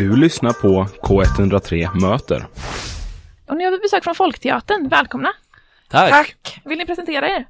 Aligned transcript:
Du 0.00 0.16
lyssnar 0.16 0.52
på 0.52 0.84
K103 1.02 2.00
Möter. 2.00 2.46
Och 3.48 3.56
nu 3.56 3.64
har 3.64 3.70
vi 3.72 3.78
besök 3.78 4.04
från 4.04 4.14
Folkteatern. 4.14 4.88
Välkomna! 4.88 5.28
Tack. 5.90 6.10
Tack! 6.10 6.60
Vill 6.64 6.78
ni 6.78 6.86
presentera 6.86 7.28
er? 7.28 7.46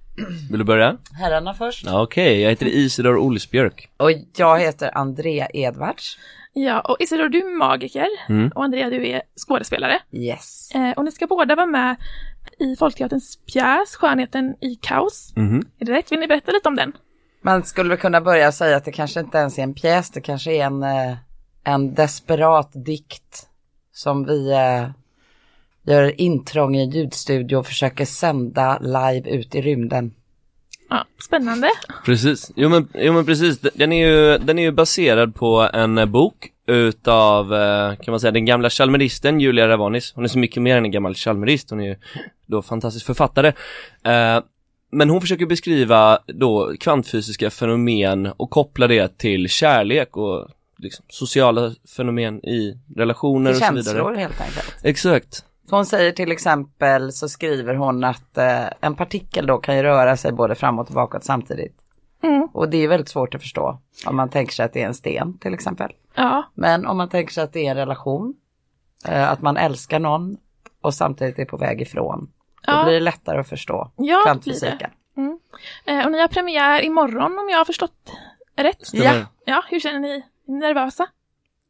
Vill 0.51 0.59
du 0.59 0.65
börja? 0.65 0.97
Herrarna 1.21 1.55
först. 1.55 1.87
Ja, 1.87 2.03
Okej, 2.03 2.41
jag 2.41 2.51
heter 2.51 2.67
Isidor 2.67 3.17
Olsbjörk. 3.17 3.89
Och 3.97 4.11
jag 4.37 4.61
heter 4.61 4.91
Andrea 4.99 5.49
Edvards. 5.55 6.19
Ja, 6.53 6.81
och 6.81 6.97
Isidor, 7.01 7.29
du 7.29 7.39
är 7.39 7.59
magiker 7.59 8.07
Mm. 8.29 8.49
och 8.55 8.65
Andrea, 8.65 8.91
du 8.91 9.09
är 9.09 9.23
skådespelare. 9.47 9.99
Yes. 10.13 10.71
Eh, 10.75 10.91
och 10.91 11.05
ni 11.05 11.13
ska 11.13 11.27
båda 11.27 11.55
vara 11.57 11.67
med 11.67 11.97
i 12.59 12.77
Folkteaterns 12.77 13.39
pjäs 13.53 13.97
Skönheten 13.97 14.55
i 14.61 14.75
kaos. 14.75 15.33
Mhm. 15.37 15.63
Är 15.81 15.85
det 15.87 15.93
rätt? 15.93 16.13
Vill 16.13 16.21
ni 16.21 16.27
berätta 16.27 16.53
lite 16.53 16.69
om 16.69 16.77
den? 16.77 16.93
Man 17.43 17.65
skulle 17.65 17.97
kunna 17.97 18.21
börja 18.21 18.53
säga 18.53 18.77
att 18.77 18.85
det 18.85 18.93
kanske 18.93 19.21
inte 19.21 19.39
ens 19.39 19.59
är 19.59 19.63
en 19.63 19.75
pjäs, 19.75 20.11
det 20.11 20.21
kanske 20.21 20.53
är 20.53 20.65
en, 20.65 20.83
eh, 20.83 21.15
en 21.65 21.95
desperat 21.95 22.71
dikt 22.73 23.49
som 23.93 24.25
vi 24.25 24.51
eh, 24.51 24.91
gör 25.83 26.21
intrång 26.21 26.77
i 26.77 26.85
ljudstudio 26.85 27.57
och 27.57 27.67
försöker 27.67 28.05
sända 28.05 28.79
live 28.79 29.31
ut 29.31 29.55
i 29.55 29.61
rymden. 29.61 30.15
Ja, 30.91 31.05
spännande. 31.27 31.69
Precis. 32.05 32.53
Jo 32.57 32.69
men, 32.69 32.89
jo 32.95 33.13
men 33.13 33.27
precis, 33.27 33.61
den 33.61 33.93
är 33.93 34.07
ju, 34.07 34.39
den 34.39 34.59
är 34.59 34.63
ju 34.63 34.73
baserad 34.73 35.35
på 35.35 35.69
en 35.73 35.99
eh, 35.99 36.07
bok 36.07 36.49
utav, 36.67 37.55
eh, 37.55 37.97
kan 37.97 38.13
man 38.13 38.21
säga, 38.21 38.31
den 38.31 38.45
gamla 38.45 38.71
chalmeristen 38.71 39.41
Julia 39.41 39.69
Ravanis. 39.69 40.13
Hon 40.15 40.25
är 40.25 40.29
så 40.29 40.39
mycket 40.39 40.63
mer 40.63 40.77
än 40.77 40.85
en 40.85 40.91
gammal 40.91 41.15
chalmerist, 41.15 41.71
hon 41.71 41.81
är 41.81 41.85
ju 41.85 41.97
då 42.47 42.63
fantastisk 42.63 43.07
författare. 43.07 43.49
Eh, 44.05 44.43
men 44.93 45.11
hon 45.11 45.21
försöker 45.21 45.47
beskriva 45.47 46.19
då 46.27 46.75
kvantfysiska 46.81 47.51
fenomen 47.51 48.27
och 48.27 48.51
koppla 48.51 48.87
det 48.87 49.19
till 49.19 49.49
kärlek 49.49 50.17
och 50.17 50.49
liksom, 50.83 51.05
sociala 51.09 51.71
fenomen 51.97 52.45
i 52.45 52.79
relationer 52.97 53.51
och 53.51 53.57
så 53.57 53.65
vidare. 53.75 53.85
Känslor 53.85 54.15
helt 54.15 54.41
enkelt. 54.41 54.77
Exakt. 54.83 55.45
Så 55.69 55.77
hon 55.77 55.87
säger 55.87 56.13
till 56.13 56.33
exempel 56.33 57.13
så 57.13 57.29
skriver 57.29 57.75
hon 57.75 58.05
att 58.05 58.39
eh, 58.39 58.65
en 58.81 58.95
partikel 58.95 59.47
då 59.47 59.59
kan 59.59 59.77
ju 59.77 59.83
röra 59.83 60.17
sig 60.17 60.33
både 60.33 60.55
framåt 60.55 60.89
och 60.89 60.95
bakåt 60.95 61.25
samtidigt. 61.25 61.77
Mm. 62.23 62.49
Och 62.53 62.69
det 62.69 62.77
är 62.85 62.89
väldigt 62.89 63.09
svårt 63.09 63.35
att 63.35 63.43
förstå 63.43 63.79
om 64.07 64.17
man 64.17 64.29
tänker 64.31 64.53
sig 64.55 64.65
att 64.65 64.73
det 64.73 64.83
är 64.83 64.87
en 64.87 64.95
sten 64.95 65.39
till 65.39 65.55
exempel. 65.55 65.93
Ja, 66.15 66.43
Men 66.55 66.87
om 66.87 66.97
man 66.97 67.09
tänker 67.09 67.33
sig 67.33 67.45
att 67.45 67.53
det 67.53 67.67
är 67.67 67.71
en 67.71 67.77
relation, 67.77 68.35
eh, 69.09 69.31
att 69.31 69.43
man 69.43 69.57
älskar 69.57 69.99
någon 69.99 70.37
och 70.81 70.95
samtidigt 70.95 71.39
är 71.39 71.45
på 71.45 71.57
väg 71.57 71.81
ifrån, 71.81 72.31
då 72.67 72.73
Ja. 72.73 72.85
blir 72.85 72.95
det 72.95 73.01
lättare 73.01 73.41
att 73.41 73.49
förstå 73.49 73.91
Ja, 73.97 74.23
kvantfysiken. 74.25 74.91
eh, 75.87 76.05
och 76.05 76.13
ni 76.13 76.21
har 76.21 76.29
premiär 76.29 76.81
imorgon 76.83 77.39
om 77.39 77.49
jag 77.51 77.59
har 77.59 77.65
förstått 77.65 78.13
rätt. 78.57 78.87
Stämmer. 78.87 79.27
Ja, 79.45 79.63
hur 79.71 79.81
känner 79.81 80.01
ni? 80.01 80.23
Nervösa? 80.59 81.07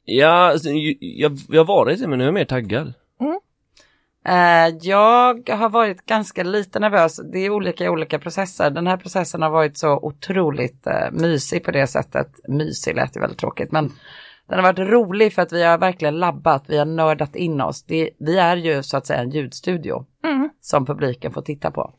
Ja, 0.05 0.51
alltså, 0.51 0.69
jag, 1.01 1.39
jag 1.49 1.65
varit 1.65 2.01
det 2.01 2.09
men 2.09 2.19
nu 2.19 2.25
är 2.25 2.29
jag 2.29 2.35
mer 2.35 2.45
taggad. 2.45 2.93
Eh, 4.25 4.77
jag 4.83 5.49
har 5.51 5.69
varit 5.69 6.07
ganska 6.07 6.43
lite 6.43 6.81
nervös. 6.81 7.21
Det 7.33 7.39
är 7.39 7.51
olika 7.51 7.85
i 7.85 7.89
olika 7.89 8.19
processer. 8.19 8.71
Den 8.71 8.87
här 8.87 8.97
processen 8.97 9.43
har 9.43 9.51
varit 9.51 9.79
så 9.79 9.97
otroligt 9.97 10.87
eh, 10.87 11.11
mysig 11.13 11.65
på 11.65 11.71
det 11.71 11.87
sättet. 11.87 12.29
Mysig 12.49 12.97
lät 12.97 13.17
ju 13.17 13.21
väldigt 13.21 13.39
tråkigt, 13.39 13.73
men 13.73 13.93
den 14.49 14.59
har 14.59 14.63
varit 14.63 14.91
rolig 14.91 15.33
för 15.33 15.43
att 15.43 15.53
vi 15.53 15.63
har 15.65 15.79
verkligen 15.79 16.19
labbat, 16.19 16.65
vi 16.67 16.79
har 16.79 16.85
nördat 16.87 17.37
in 17.37 17.61
oss. 17.61 17.83
Det, 17.83 18.11
vi 18.19 18.39
är 18.39 18.57
ju 18.57 18.83
så 18.83 18.97
att 18.97 19.07
säga 19.07 19.21
en 19.21 19.31
ljudstudio 19.31 20.07
Mm. 20.25 20.51
som 20.61 20.87
publiken 20.87 21.33
får 21.33 21.43
titta 21.43 21.71
på. 21.71 21.95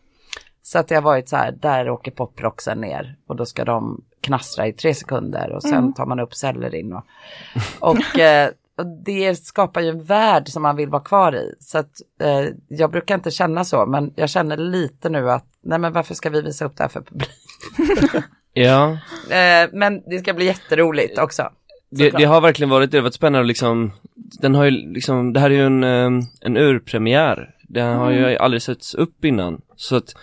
Så 0.64 0.80
att 0.80 0.88
det 0.88 0.96
har 0.96 1.02
varit 1.02 1.30
så 1.30 1.36
här, 1.36 1.52
där 1.52 1.90
åker 1.90 2.12
poprocksen 2.12 2.82
ner 2.82 3.16
och 3.28 3.36
då 3.36 3.46
ska 3.46 3.66
de 3.66 4.04
knastra 4.22 4.68
i 4.68 4.74
tre 4.74 4.94
sekunder 4.94 5.52
och 5.52 5.64
sen 5.64 5.94
tar 5.94 6.06
man 6.06 6.20
upp 6.20 6.34
sellerin. 6.34 6.94
Och, 6.94 7.04
och, 7.80 8.20
eh, 8.20 8.50
och 8.78 8.86
det 9.06 9.36
skapar 9.36 9.82
ju 9.82 9.90
en 9.90 10.04
värld 10.04 10.50
som 10.50 10.64
man 10.64 10.76
vill 10.76 10.90
vara 10.90 11.04
kvar 11.04 11.36
i. 11.36 11.56
Så 11.60 11.78
att 11.78 11.92
eh, 12.22 12.46
jag 12.68 12.92
brukar 12.92 13.16
inte 13.16 13.32
känna 13.32 13.64
så, 13.64 13.86
men 13.86 14.14
jag 14.16 14.30
känner 14.30 14.58
lite 14.58 15.10
nu 15.10 15.32
att 15.32 15.46
nej 15.64 15.80
men 15.80 15.94
varför 15.94 16.14
ska 16.14 16.30
vi 16.30 16.42
visa 16.42 16.66
upp 16.66 16.78
det 16.78 16.84
här 16.84 16.90
för 16.90 17.02
publik? 17.02 17.30
Ja, 18.54 18.98
Eh, 19.30 19.70
men 19.74 20.02
det 20.10 20.20
ska 20.20 20.34
bli 20.34 20.46
jätteroligt 20.46 21.20
också. 21.20 21.50
det, 21.90 22.10
det 22.10 22.24
har 22.26 22.42
verkligen 22.42 22.70
varit 22.70 22.92
det, 22.92 22.98
har 22.98 23.04
varit 23.04 23.14
spännande 23.14 23.48
liksom, 23.48 23.92
den 24.16 24.56
har 24.56 24.66
ju 24.66 24.72
liksom, 24.72 25.34
det 25.34 25.40
här 25.40 25.50
är 25.50 25.54
ju 25.56 25.66
en, 25.66 25.84
eh, 25.84 26.24
en 26.42 26.58
urpremiär. 26.58 27.56
Den 27.68 27.98
har 27.98 28.12
ju 28.12 28.38
aldrig 28.38 28.62
setts 28.62 28.96
upp 28.96 29.26
innan. 29.26 29.62
Så 29.76 29.96
att 29.96 30.16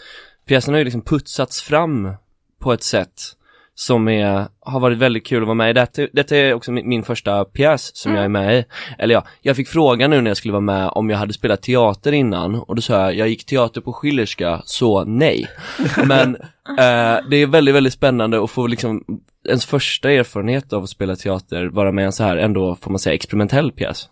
pjäsen 0.48 0.74
har 0.74 0.78
ju 0.78 0.84
liksom 0.84 1.02
putsats 1.02 1.62
fram 1.62 2.12
på 2.58 2.72
ett 2.72 2.82
sätt 2.82 3.34
som 3.74 4.08
är, 4.08 4.46
har 4.60 4.80
varit 4.80 4.98
väldigt 4.98 5.26
kul 5.26 5.42
att 5.42 5.46
vara 5.46 5.54
med 5.54 5.70
i. 5.70 5.72
Detta, 5.72 6.06
detta 6.12 6.36
är 6.36 6.54
också 6.54 6.72
min, 6.72 6.88
min 6.88 7.02
första 7.02 7.44
pjäs 7.44 7.96
som 7.96 8.14
jag 8.14 8.24
är 8.24 8.28
med 8.28 8.58
i. 8.58 8.64
Eller 8.98 9.14
ja, 9.14 9.24
jag 9.42 9.56
fick 9.56 9.68
frågan 9.68 10.10
nu 10.10 10.20
när 10.20 10.30
jag 10.30 10.36
skulle 10.36 10.52
vara 10.52 10.60
med 10.60 10.88
om 10.88 11.10
jag 11.10 11.18
hade 11.18 11.32
spelat 11.32 11.62
teater 11.62 12.12
innan 12.12 12.54
och 12.54 12.76
då 12.76 12.82
sa 12.82 12.94
jag, 12.94 13.14
jag 13.14 13.28
gick 13.28 13.46
teater 13.46 13.80
på 13.80 13.92
Schillerska, 13.92 14.62
så 14.64 15.04
nej. 15.04 15.48
Men 16.06 16.36
eh, 16.68 17.18
det 17.30 17.36
är 17.36 17.46
väldigt, 17.46 17.74
väldigt 17.74 17.92
spännande 17.92 18.44
att 18.44 18.50
få 18.50 18.66
liksom 18.66 19.04
ens 19.48 19.66
första 19.66 20.10
erfarenhet 20.10 20.72
av 20.72 20.82
att 20.82 20.90
spela 20.90 21.16
teater 21.16 21.66
vara 21.66 21.92
med 21.92 22.02
i 22.02 22.06
en 22.06 22.12
så 22.12 22.24
här 22.24 22.36
ändå, 22.36 22.76
får 22.76 22.90
man 22.90 22.98
säga, 22.98 23.14
experimentell 23.14 23.72
pjäs. 23.72 24.08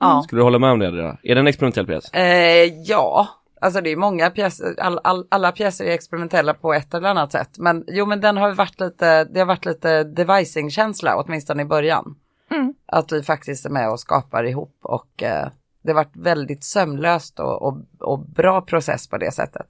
Ja. 0.00 0.22
Skulle 0.26 0.40
du 0.40 0.44
hålla 0.44 0.58
med 0.58 0.70
om 0.70 0.78
det? 0.78 0.88
Andrea? 0.88 1.16
Är 1.22 1.34
det 1.34 1.40
en 1.40 1.46
experimentell 1.46 1.86
pjäs? 1.86 2.10
Eh, 2.10 2.72
ja, 2.86 3.28
alltså 3.64 3.80
det 3.80 3.90
är 3.90 3.96
många 3.96 4.30
pjäser, 4.30 4.80
all, 4.80 5.00
all, 5.04 5.26
alla 5.28 5.52
pjäser 5.52 5.84
är 5.84 5.90
experimentella 5.90 6.54
på 6.54 6.74
ett 6.74 6.94
eller 6.94 7.08
annat 7.08 7.32
sätt. 7.32 7.58
Men 7.58 7.84
jo, 7.86 8.06
men 8.06 8.20
den 8.20 8.36
har 8.36 8.52
varit 8.52 8.80
lite, 8.80 9.24
det 9.24 9.38
har 9.38 9.46
varit 9.46 9.64
lite 9.64 10.04
devising-känsla, 10.04 11.16
åtminstone 11.16 11.62
i 11.62 11.66
början. 11.66 12.16
Mm. 12.50 12.74
Att 12.86 13.12
vi 13.12 13.22
faktiskt 13.22 13.66
är 13.66 13.70
med 13.70 13.90
och 13.90 14.00
skapar 14.00 14.44
ihop 14.44 14.78
och 14.82 15.22
eh, 15.22 15.48
det 15.82 15.90
har 15.90 15.94
varit 15.94 16.16
väldigt 16.16 16.64
sömlöst 16.64 17.40
och, 17.40 17.62
och, 17.62 17.80
och 18.00 18.18
bra 18.18 18.60
process 18.60 19.08
på 19.08 19.18
det 19.18 19.32
sättet. 19.32 19.66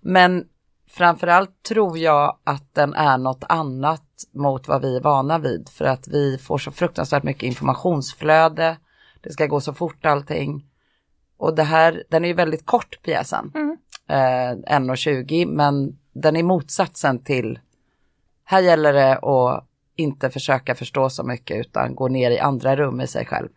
Men 0.00 0.44
framförallt 0.90 1.62
tror 1.62 1.98
jag 1.98 2.38
att 2.44 2.74
den 2.74 2.94
är 2.94 3.18
något 3.18 3.44
annat 3.48 4.02
mot 4.32 4.68
vad 4.68 4.82
vi 4.82 4.96
är 4.96 5.00
vana 5.00 5.38
vid 5.38 5.68
för 5.68 5.84
att 5.84 6.08
vi 6.08 6.38
får 6.38 6.58
så 6.58 6.70
fruktansvärt 6.70 7.22
mycket 7.22 7.42
informationsflöde. 7.42 8.76
Det 9.20 9.32
ska 9.32 9.46
gå 9.46 9.60
så 9.60 9.74
fort 9.74 10.06
allting. 10.06 10.64
Och 11.44 11.54
det 11.54 11.62
här, 11.62 12.02
den 12.08 12.24
är 12.24 12.28
ju 12.28 12.34
väldigt 12.34 12.66
kort 12.66 13.02
pjäsen. 13.02 13.52
Mm. 13.54 13.76
Eh, 14.08 14.78
1.20 14.78 15.46
men 15.46 15.98
den 16.12 16.36
är 16.36 16.42
motsatsen 16.42 17.24
till, 17.24 17.58
här 18.44 18.60
gäller 18.60 18.92
det 18.92 19.18
att 19.18 19.64
inte 19.96 20.30
försöka 20.30 20.74
förstå 20.74 21.10
så 21.10 21.22
mycket 21.22 21.56
utan 21.66 21.94
gå 21.94 22.08
ner 22.08 22.30
i 22.30 22.38
andra 22.38 22.76
rum 22.76 23.00
i 23.00 23.06
sig 23.06 23.26
själv. 23.26 23.48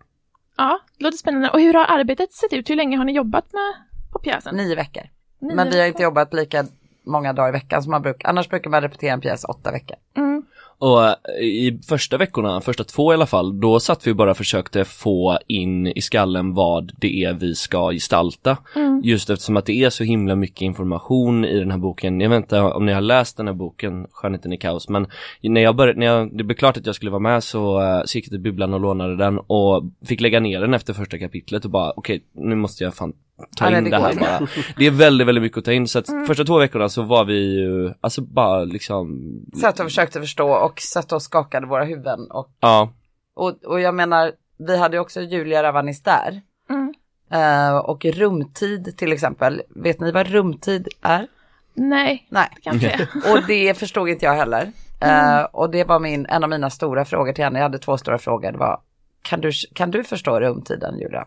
Ja, 0.57 0.79
det 0.97 1.03
låter 1.03 1.17
spännande. 1.17 1.49
Och 1.49 1.59
hur 1.59 1.73
har 1.73 1.85
arbetet 1.85 2.33
sett 2.33 2.53
ut? 2.53 2.69
Hur 2.69 2.75
länge 2.75 2.97
har 2.97 3.05
ni 3.05 3.11
jobbat 3.11 3.53
med 3.53 3.73
på 4.11 4.19
pjäsen? 4.19 4.55
Nio 4.55 4.75
veckor. 4.75 5.03
Nio 5.39 5.55
men 5.55 5.69
vi 5.69 5.77
har 5.77 5.77
veckor. 5.77 5.87
inte 5.87 6.03
jobbat 6.03 6.33
lika 6.33 6.65
många 7.03 7.33
dagar 7.33 7.49
i 7.49 7.51
veckan 7.51 7.83
som 7.83 7.91
man 7.91 8.01
brukar. 8.01 8.29
Annars 8.29 8.49
brukar 8.49 8.69
man 8.69 8.81
repetera 8.81 9.13
en 9.13 9.21
pjäs 9.21 9.43
åtta 9.43 9.71
veckor. 9.71 9.97
Mm. 10.17 10.36
Och 10.79 11.03
eh, 11.03 11.15
i 11.39 11.79
första 11.88 12.17
veckorna, 12.17 12.61
första 12.61 12.83
två 12.83 13.13
i 13.13 13.15
alla 13.15 13.25
fall, 13.25 13.59
då 13.59 13.79
satt 13.79 14.07
vi 14.07 14.13
bara 14.13 14.31
och 14.31 14.38
försökte 14.38 14.85
få 14.85 15.39
in 15.47 15.88
i 15.88 16.01
skallen 16.01 16.53
vad 16.53 16.91
det 16.97 17.23
är 17.23 17.33
vi 17.33 17.55
ska 17.55 17.91
gestalta. 17.91 18.57
Just 19.03 19.29
eftersom 19.29 19.57
att 19.57 19.66
det 19.66 19.83
är 19.83 19.89
så 19.89 20.03
himla 20.03 20.35
mycket 20.35 20.61
information 20.61 21.45
i 21.45 21.59
den 21.59 21.71
här 21.71 21.77
boken. 21.77 22.21
Jag 22.21 22.29
vet 22.29 22.37
inte 22.37 22.59
om 22.59 22.85
ni 22.85 22.93
har 22.93 23.01
läst 23.01 23.37
den 23.37 23.47
här 23.47 23.53
boken, 23.53 24.07
Skönheten 24.11 24.53
i 24.53 24.57
kaos, 24.57 24.89
men 24.89 25.07
när 25.41 25.61
jag 25.61 25.75
började, 25.75 25.99
när 25.99 26.05
jag, 26.05 26.37
det 26.37 26.43
blev 26.43 26.55
klart 26.55 26.77
att 26.77 26.85
jag 26.85 26.95
skulle 26.95 27.11
vara 27.11 27.19
med 27.19 27.43
så, 27.43 27.81
uh, 27.81 28.01
så 28.05 28.17
gick 28.17 28.25
jag 28.25 28.31
till 28.31 28.39
bibblan 28.39 28.73
och 28.73 28.79
lånade 28.79 29.16
den 29.17 29.39
och 29.39 29.83
fick 30.05 30.21
lägga 30.21 30.39
ner 30.39 30.61
den 30.61 30.73
efter 30.73 30.93
första 30.93 31.17
kapitlet 31.17 31.66
och 31.66 31.71
bara 31.71 31.93
okej, 31.95 32.23
nu 32.33 32.55
måste 32.55 32.83
jag 32.83 32.95
fan 32.95 33.13
ta 33.57 33.65
Ja, 33.65 33.69
nej, 33.69 33.77
in 33.77 33.83
det 33.83 33.89
det, 33.89 33.97
här 33.99 34.11
inte. 34.11 34.21
bara. 34.23 34.47
Det 34.77 34.85
är 34.87 34.91
väldigt, 34.91 35.27
väldigt 35.27 35.41
mycket 35.41 35.57
att 35.57 35.65
ta 35.65 35.71
in 35.71 35.87
så 35.87 35.99
att 35.99 36.07
första 36.27 36.43
två 36.43 36.57
veckorna 36.57 36.89
så 36.89 37.01
var 37.03 37.25
vi 37.25 37.59
ju, 37.59 37.93
alltså 38.01 38.21
bara 38.21 38.63
liksom 38.63 39.31
Satt 39.61 39.79
och 39.79 39.85
försökte 39.85 40.19
förstå 40.21 40.51
och 40.51 40.79
satt 40.79 41.11
och 41.11 41.21
skakade 41.21 41.67
våra 41.67 41.83
huvuden. 41.83 42.31
Och, 42.31 42.49
Ja, 42.59 42.89
och, 43.35 43.63
och 43.65 43.79
jag 43.79 43.95
menar, 43.95 44.31
vi 44.57 44.78
hade 44.78 44.95
ju 44.97 45.01
också 45.01 45.22
Julia 45.22 45.63
Ravanis 45.63 46.03
där. 46.03 46.41
Mm. 46.69 46.93
Eh, 47.31 47.78
och 47.78 48.05
rumtid 48.05 48.97
till 48.97 49.13
exempel. 49.13 49.61
Vet 49.69 49.99
ni 49.99 50.11
vad 50.11 50.28
rumtid 50.28 50.87
är? 51.01 51.28
Nej, 51.73 52.28
Nej. 52.29 52.49
det 52.55 52.61
kan 52.61 52.79
jag 52.79 52.83
inte 52.93 53.07
säga. 53.07 53.33
Och 53.33 53.47
det 53.47 53.78
förstod 53.78 54.09
inte 54.09 54.25
jag 54.25 54.33
heller. 54.33 54.72
Eh, 54.99 55.41
och 55.43 55.69
det 55.69 55.83
var 55.83 55.99
min, 55.99 56.25
en 56.25 56.43
av 56.43 56.49
mina 56.49 56.69
stora 56.69 57.05
frågor 57.05 57.33
till 57.33 57.43
henne. 57.43 57.59
Jag 57.59 57.63
hade 57.63 57.79
två 57.79 57.97
stora 57.97 58.17
frågor. 58.17 58.51
Det 58.51 58.57
var, 58.57 58.79
kan 59.22 59.41
du, 59.41 59.51
kan 59.73 59.91
du 59.91 60.03
förstå 60.03 60.40
rumtiden 60.40 60.99
Julia? 60.99 61.25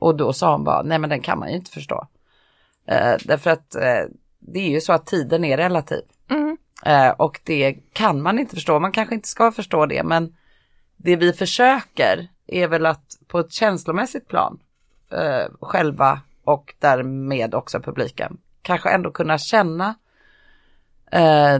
Och 0.00 0.16
då 0.16 0.32
sa 0.32 0.52
hon 0.52 0.64
bara, 0.64 0.82
nej 0.82 0.98
men 0.98 1.10
den 1.10 1.20
kan 1.20 1.38
man 1.38 1.48
ju 1.48 1.56
inte 1.56 1.70
förstå. 1.70 2.06
Eh, 2.86 3.14
därför 3.24 3.50
att 3.50 3.74
eh, 3.74 4.04
det 4.38 4.58
är 4.58 4.70
ju 4.70 4.80
så 4.80 4.92
att 4.92 5.06
tiden 5.06 5.44
är 5.44 5.56
relativ. 5.56 6.02
Mm. 6.30 6.56
Eh, 6.84 7.10
och 7.10 7.40
det 7.44 7.76
kan 7.92 8.22
man 8.22 8.38
inte 8.38 8.54
förstå. 8.54 8.80
Man 8.80 8.92
kanske 8.92 9.14
inte 9.14 9.28
ska 9.28 9.52
förstå 9.52 9.86
det, 9.86 10.02
men 10.02 10.36
det 10.96 11.16
vi 11.16 11.32
försöker 11.32 12.28
är 12.46 12.68
väl 12.68 12.86
att 12.86 13.18
på 13.26 13.38
ett 13.38 13.52
känslomässigt 13.52 14.28
plan 14.28 14.58
eh, 15.10 15.52
själva 15.60 16.20
och 16.44 16.74
därmed 16.78 17.54
också 17.54 17.80
publiken 17.80 18.38
kanske 18.62 18.90
ändå 18.90 19.10
kunna 19.10 19.38
känna 19.38 19.94
eh, 21.12 21.58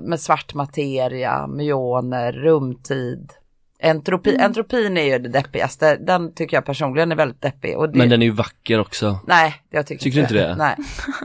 med 0.00 0.20
svart 0.20 0.54
materia, 0.54 1.46
myoner, 1.46 2.32
rumtid, 2.32 3.32
Entropi, 3.78 4.36
Entropin 4.36 4.96
är 4.96 5.02
ju 5.02 5.18
det 5.18 5.28
deppigaste, 5.28 5.96
den 5.96 6.34
tycker 6.34 6.56
jag 6.56 6.64
personligen 6.64 7.12
är 7.12 7.16
väldigt 7.16 7.42
deppig. 7.42 7.78
Och 7.78 7.88
det, 7.88 7.98
Men 7.98 8.08
den 8.08 8.22
är 8.22 8.26
ju 8.26 8.32
vacker 8.32 8.80
också. 8.80 9.18
Nej, 9.26 9.54
jag 9.70 9.86
tycker, 9.86 10.02
Tycker 10.02 10.20
inte 10.20 10.34
det? 10.34 10.56
Nej. 10.56 10.76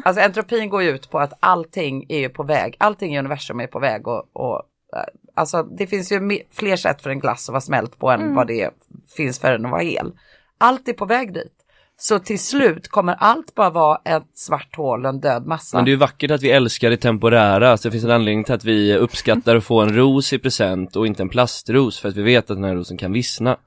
Alltså 0.06 0.22
entropin 0.22 0.70
går 0.70 0.84
ju 0.84 0.90
ut 0.90 1.10
på 1.10 1.20
att 1.20 1.34
allting 1.40 2.06
är 2.10 2.20
ju 2.20 2.30
på 2.30 2.44
väg, 2.44 2.76
allting 2.78 3.16
i 3.16 3.20
universum 3.20 3.60
är 3.60 3.68
på 3.68 3.80
väg 3.80 4.08
och, 4.08 4.30
och 4.34 4.56
eh, 4.96 5.04
alltså 5.34 5.64
det 5.64 5.88
finns 5.88 6.12
ju 6.12 6.40
fler 6.52 6.76
sätt 6.76 7.02
för 7.02 7.10
en 7.10 7.20
glass 7.20 7.50
att 7.50 7.54
vara 7.54 7.62
smält 7.62 8.00
på 8.00 8.12
än 8.12 8.36
vad 8.36 8.48
det 8.48 8.70
finns 9.16 9.40
för 9.40 9.52
den 9.52 9.66
att 9.66 9.72
vara 9.72 9.82
hel. 9.82 10.12
Allt 10.58 10.88
är 10.88 10.94
på 10.94 11.06
väg 11.06 11.34
dit. 11.34 11.54
Så 12.00 12.20
till 12.20 12.40
slut 12.40 12.88
kommer 12.88 13.14
allt 13.14 13.56
bara 13.56 13.70
vara 13.70 14.02
ett 14.06 14.28
svart 14.34 14.76
hål, 14.76 15.06
en 15.06 15.20
död 15.20 15.46
massa. 15.46 15.78
Men 15.78 15.86
det 15.86 15.90
är 15.90 15.94
ju 15.94 15.98
vackert 15.98 16.32
att 16.32 16.42
vi 16.42 16.52
älskar 16.52 16.90
det 16.90 16.98
temporära, 16.98 17.78
så 17.78 17.88
det 17.88 17.92
finns 17.92 18.04
en 18.04 18.12
anledning 18.12 18.44
till 18.44 18.54
att 18.54 18.64
vi 18.64 18.98
uppskattar 18.98 19.56
att 19.56 19.64
få 19.64 19.82
en 19.82 19.96
ros 19.96 20.34
i 20.34 20.40
present 20.40 20.96
och 20.96 21.08
inte 21.08 21.24
en 21.24 21.30
plastros, 21.30 22.00
för 22.00 22.10
att 22.10 22.16
vi 22.16 22.22
vet 22.24 22.52
att 22.52 22.58
den 22.58 22.64
här 22.64 22.76
rosen 22.76 22.98
kan 22.98 23.12
vissna. 23.12 23.58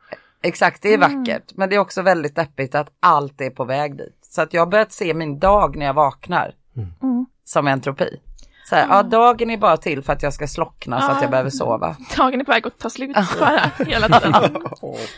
Exakt, 0.42 0.82
det 0.82 0.94
är 0.94 0.98
vackert. 0.98 1.42
Men 1.54 1.68
det 1.68 1.74
är 1.74 1.78
också 1.78 2.02
väldigt 2.02 2.36
deppigt 2.36 2.74
att 2.74 2.88
allt 3.00 3.40
är 3.40 3.50
på 3.50 3.64
väg 3.64 3.96
dit. 3.96 4.18
Så 4.22 4.42
att 4.42 4.54
jag 4.54 4.60
har 4.60 4.66
börjat 4.66 4.92
se 4.92 5.14
min 5.14 5.38
dag 5.38 5.76
när 5.76 5.86
jag 5.86 5.94
vaknar 5.94 6.52
som 7.44 7.66
entropi. 7.66 8.20
Så 8.68 8.74
här, 8.74 8.86
ja, 8.90 9.02
dagen 9.02 9.50
är 9.50 9.56
bara 9.56 9.76
till 9.76 10.02
för 10.02 10.12
att 10.12 10.22
jag 10.22 10.32
ska 10.32 10.46
slockna 10.46 11.00
så 11.00 11.12
att 11.12 11.22
jag 11.22 11.30
behöver 11.30 11.50
sova. 11.50 11.96
Dagen 12.16 12.40
är 12.40 12.44
på 12.44 12.52
väg 12.52 12.66
att 12.66 12.78
ta 12.78 12.90
slut 12.90 13.16
bara 13.40 13.70
hela 13.86 14.20
tiden. 14.20 14.34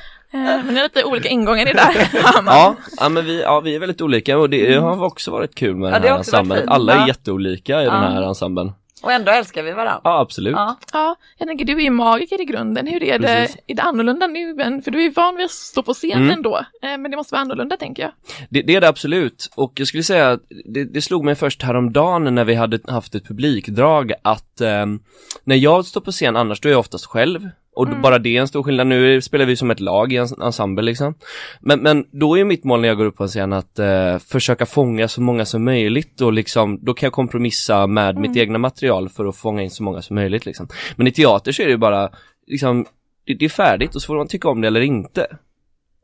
Eh, 0.36 0.64
Men 0.64 0.74
det 0.74 0.80
är 0.80 0.82
lite 0.82 1.04
olika 1.04 1.28
ingångar 1.28 1.62
i 1.62 1.64
det 1.64 1.72
där. 1.72 2.08
Ja, 2.46 2.76
ja 2.96 3.08
men 3.08 3.24
vi, 3.24 3.42
ja, 3.42 3.60
vi 3.60 3.74
är 3.74 3.78
väldigt 3.80 4.00
olika 4.00 4.38
och 4.38 4.50
det 4.50 4.74
har 4.74 5.04
också 5.04 5.30
varit 5.30 5.54
kul 5.54 5.76
med 5.76 5.88
Ja, 5.88 5.92
den 5.92 6.02
det 6.02 6.08
här 6.08 6.18
ensemblen. 6.18 6.68
Alla 6.68 6.94
är 6.94 6.98
Ja. 7.00 7.08
jätteolika 7.08 7.82
i 7.82 7.84
den 7.84 7.94
här 8.12 8.22
ensemblen. 8.22 8.72
Och 9.02 9.12
ändå 9.12 9.32
älskar 9.32 9.62
vi 9.62 9.72
varandra. 9.72 10.00
Ja, 10.04 10.20
absolut. 10.20 10.52
Ja. 10.56 10.76
Ja, 10.92 11.16
jag 11.38 11.48
tänker 11.48 11.64
du 11.64 11.72
är 11.72 11.80
ju 11.80 11.90
magiker 11.90 12.40
i 12.40 12.44
grunden. 12.44 12.86
Hur 12.86 13.02
är 13.02 13.18
det, 13.18 13.26
Precis. 13.26 13.56
är 13.66 13.74
det 13.74 13.82
annorlunda 13.82 14.26
nu? 14.26 14.62
än- 14.62 14.82
För 14.82 14.90
du 14.90 14.98
är 14.98 15.02
ju 15.02 15.10
van 15.10 15.36
vid 15.36 15.44
att 15.44 15.50
stå 15.50 15.82
på 15.82 15.94
scen 15.94 16.10
Mm. 16.12 16.30
ändå. 16.30 16.56
Eh, 16.82 16.98
Men 16.98 17.10
det 17.10 17.16
måste 17.16 17.34
vara 17.34 17.40
annorlunda 17.42 17.76
tänker 17.76 18.02
jag. 18.02 18.12
Det, 18.50 18.62
det 18.62 18.74
är 18.76 18.80
det 18.80 18.88
absolut. 18.88 19.50
Och 19.54 19.72
jag 19.76 19.88
skulle 19.88 20.02
säga 20.02 20.30
att 20.30 20.40
det, 20.64 20.84
det 20.84 21.02
slog 21.02 21.24
mig 21.24 21.34
först 21.34 21.62
häromdagen 21.62 22.34
när 22.34 22.44
vi 22.44 22.54
hade 22.54 22.78
haft 22.88 23.14
ett 23.14 23.24
publikdrag 23.28 24.12
att 24.22 24.60
ehm, 24.60 25.00
när 25.44 25.56
jag 25.56 25.84
står 25.84 26.00
på 26.00 26.12
scen 26.12 26.36
annars 26.36 26.60
då 26.60 26.68
är 26.68 26.72
jag 26.72 26.80
oftast 26.80 27.06
själv. 27.06 27.48
Och 27.76 27.88
då- 27.90 27.96
bara 27.96 28.18
det 28.18 28.36
är 28.36 28.40
en 28.40 28.48
stor 28.48 28.62
skillnad. 28.62 28.86
Nu 28.86 29.20
spelar 29.22 29.44
vi 29.44 29.56
som 29.56 29.70
ett 29.70 29.80
lag 29.80 30.12
i 30.12 30.16
en 30.16 30.26
ensemble 30.42 30.82
liksom. 30.84 31.14
Men, 31.60 31.80
men 31.80 32.04
då 32.10 32.38
är 32.38 32.44
mitt 32.44 32.64
mål 32.64 32.80
när 32.80 32.88
jag 32.88 32.96
går 32.96 33.04
upp 33.04 33.16
på 33.16 33.22
en 33.22 33.28
scen 33.28 33.52
att 33.52 33.78
eh, 33.78 34.18
försöka 34.18 34.66
fånga 34.66 35.08
så 35.08 35.20
många 35.20 35.44
som 35.44 35.64
möjligt 35.64 36.20
och 36.20 36.32
liksom, 36.32 36.78
då 36.84 36.94
kan 36.94 37.06
jag 37.06 37.12
kompromissa 37.12 37.86
med 37.86 38.16
mitt 38.16 38.36
egna 38.36 38.58
material 38.58 39.08
för 39.08 39.24
att 39.24 39.36
fånga 39.36 39.62
in 39.62 39.70
så 39.70 39.82
många 39.82 40.02
som 40.02 40.14
möjligt 40.14 40.46
liksom. 40.46 40.68
Men 40.96 41.06
i 41.06 41.12
teater 41.12 41.52
så 41.52 41.62
är 41.62 41.66
det 41.66 41.72
ju 41.72 41.78
bara, 41.78 42.10
liksom, 42.46 42.86
det, 43.26 43.34
det 43.34 43.44
är 43.44 43.48
färdigt 43.48 43.94
och 43.94 44.02
så 44.02 44.06
får 44.06 44.16
man 44.16 44.28
tycka 44.28 44.48
om 44.48 44.60
det 44.60 44.66
eller 44.66 44.80
inte. 44.80 45.26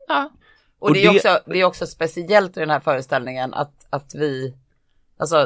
Ja, 0.07 0.29
Och, 0.79 0.87
Och 0.89 0.93
det, 0.93 1.03
är 1.05 1.11
det- 1.11 1.17
också, 1.17 1.39
det 1.45 1.59
är 1.61 1.65
också 1.65 1.85
speciellt 1.87 2.57
i 2.57 2.59
den 2.59 2.69
här 2.69 2.79
föreställningen 2.79 3.53
att, 3.53 3.73
att 3.89 4.11
vi, 4.15 4.53
alltså 5.19 5.37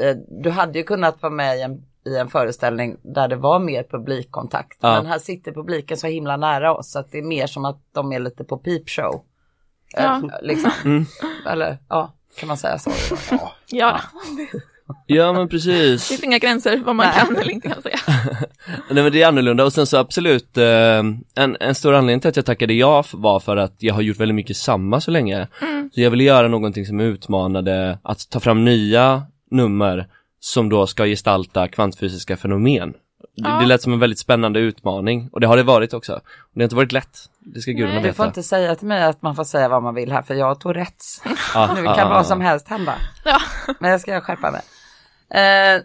eh, 0.00 0.16
du 0.42 0.50
hade 0.50 0.78
ju 0.78 0.84
kunnat 0.84 1.22
vara 1.22 1.32
med 1.32 1.58
i 1.58 1.62
en, 1.62 1.82
i 2.06 2.16
en 2.16 2.28
föreställning 2.28 2.96
där 3.02 3.28
det 3.28 3.36
var 3.36 3.58
mer 3.58 3.82
publikkontakt. 3.90 4.78
Ja. 4.80 4.92
Men 4.96 5.06
här 5.06 5.18
sitter 5.18 5.52
publiken 5.52 5.96
så 5.96 6.06
himla 6.06 6.36
nära 6.36 6.74
oss 6.74 6.90
så 6.90 6.98
att 6.98 7.12
det 7.12 7.18
är 7.18 7.22
mer 7.22 7.46
som 7.46 7.64
att 7.64 7.78
de 7.92 8.12
är 8.12 8.18
lite 8.20 8.44
på 8.44 8.56
peepshow. 8.58 9.22
Eh, 9.96 10.04
Ja. 10.04 10.22
Liksom. 10.42 10.70
Mm. 10.84 11.06
Eller 11.46 11.78
ja, 11.88 12.12
kan 12.40 12.46
man 12.48 12.56
säga 12.56 12.78
så? 12.78 12.90
Ja. 13.30 13.52
ja. 13.66 14.00
Ja 15.06 15.32
men 15.32 15.42
det 15.42 15.48
precis. 15.48 16.08
finns 16.08 16.22
inga 16.24 16.38
gränser 16.38 16.82
vad 16.86 16.96
man 16.96 17.06
Nej. 17.06 17.14
kan 17.26 17.36
eller 17.36 17.50
inte 17.50 17.68
kan 17.68 17.82
säga. 17.82 17.98
Nej 18.90 19.02
men 19.02 19.12
det 19.12 19.22
är 19.22 19.28
annorlunda 19.28 19.64
och 19.64 19.72
sen 19.72 19.86
så 19.86 19.96
absolut, 19.96 20.56
eh, 20.58 20.98
en, 21.34 21.56
en 21.60 21.74
stor 21.74 21.94
anledning 21.94 22.20
till 22.20 22.28
att 22.28 22.36
jag 22.36 22.46
tackade 22.46 22.74
ja 22.74 23.04
var 23.12 23.40
för 23.40 23.56
att 23.56 23.74
jag 23.78 23.94
har 23.94 24.02
gjort 24.02 24.20
väldigt 24.20 24.34
mycket 24.34 24.56
samma 24.56 25.00
så 25.00 25.10
länge. 25.10 25.48
Så 25.94 26.00
jag 26.00 26.10
ville 26.10 26.24
göra 26.24 26.48
någonting 26.48 26.86
som 26.86 27.00
utmanade 27.00 27.98
att 28.02 28.30
ta 28.30 28.40
fram 28.40 28.64
nya 28.64 29.22
nummer 29.50 30.06
som 30.44 30.68
då 30.68 30.86
ska 30.86 31.04
gestalta 31.06 31.68
kvantfysiska 31.68 32.36
fenomen. 32.36 32.92
Det, 32.92 32.98
Ja. 33.34 33.60
det 33.60 33.66
lät 33.66 33.82
som 33.82 33.92
en 33.92 33.98
väldigt 33.98 34.18
spännande 34.18 34.60
utmaning 34.60 35.28
och 35.32 35.40
det 35.40 35.46
har 35.46 35.56
det 35.56 35.62
varit 35.62 35.94
också. 35.94 36.20
Det 36.52 36.60
har 36.60 36.64
inte 36.64 36.76
varit 36.76 36.92
lätt, 36.92 37.18
det 37.40 37.60
ska 37.60 37.70
gudarna 37.70 37.92
Nej. 37.94 38.02
Du 38.02 38.08
veta. 38.08 38.16
får 38.16 38.26
inte 38.26 38.42
säga 38.42 38.74
till 38.74 38.86
mig 38.88 39.02
att 39.04 39.22
man 39.22 39.36
får 39.36 39.44
säga 39.44 39.68
vad 39.68 39.82
man 39.82 39.94
vill 39.94 40.12
här 40.12 40.22
för 40.22 40.34
jag 40.34 40.60
tog 40.60 40.76
rätt. 40.76 41.04
Ja, 41.54 41.72
Nu 41.76 41.80
ja, 41.84 41.94
kan 41.94 41.98
ja, 42.04 42.08
vad 42.08 42.18
ja. 42.18 42.24
som 42.24 42.40
helst 42.40 42.68
hända. 42.68 42.94
Ja. 43.24 43.38
Men 43.80 43.90
jag 43.90 44.00
ska 44.00 44.20
skärpa 44.20 44.50
mig. 44.50 44.60
Eh, 45.30 45.82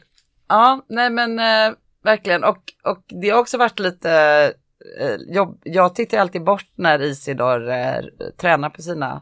ja, 0.48 0.86
nej 0.90 1.10
men 1.10 1.40
eh, 1.40 1.76
verkligen. 2.04 2.44
Och, 2.44 2.64
och 2.84 3.04
det 3.22 3.30
har 3.30 3.40
också 3.40 3.58
varit 3.58 3.80
lite 3.80 4.12
eh, 5.00 5.34
jobb. 5.36 5.60
Jag 5.64 5.96
tittar 5.96 6.18
alltid 6.18 6.44
bort 6.44 6.68
när 6.76 7.02
Isidor 7.02 7.70
eh, 7.70 7.96
tränar 8.42 8.70
på 8.70 8.82
sina. 8.82 9.22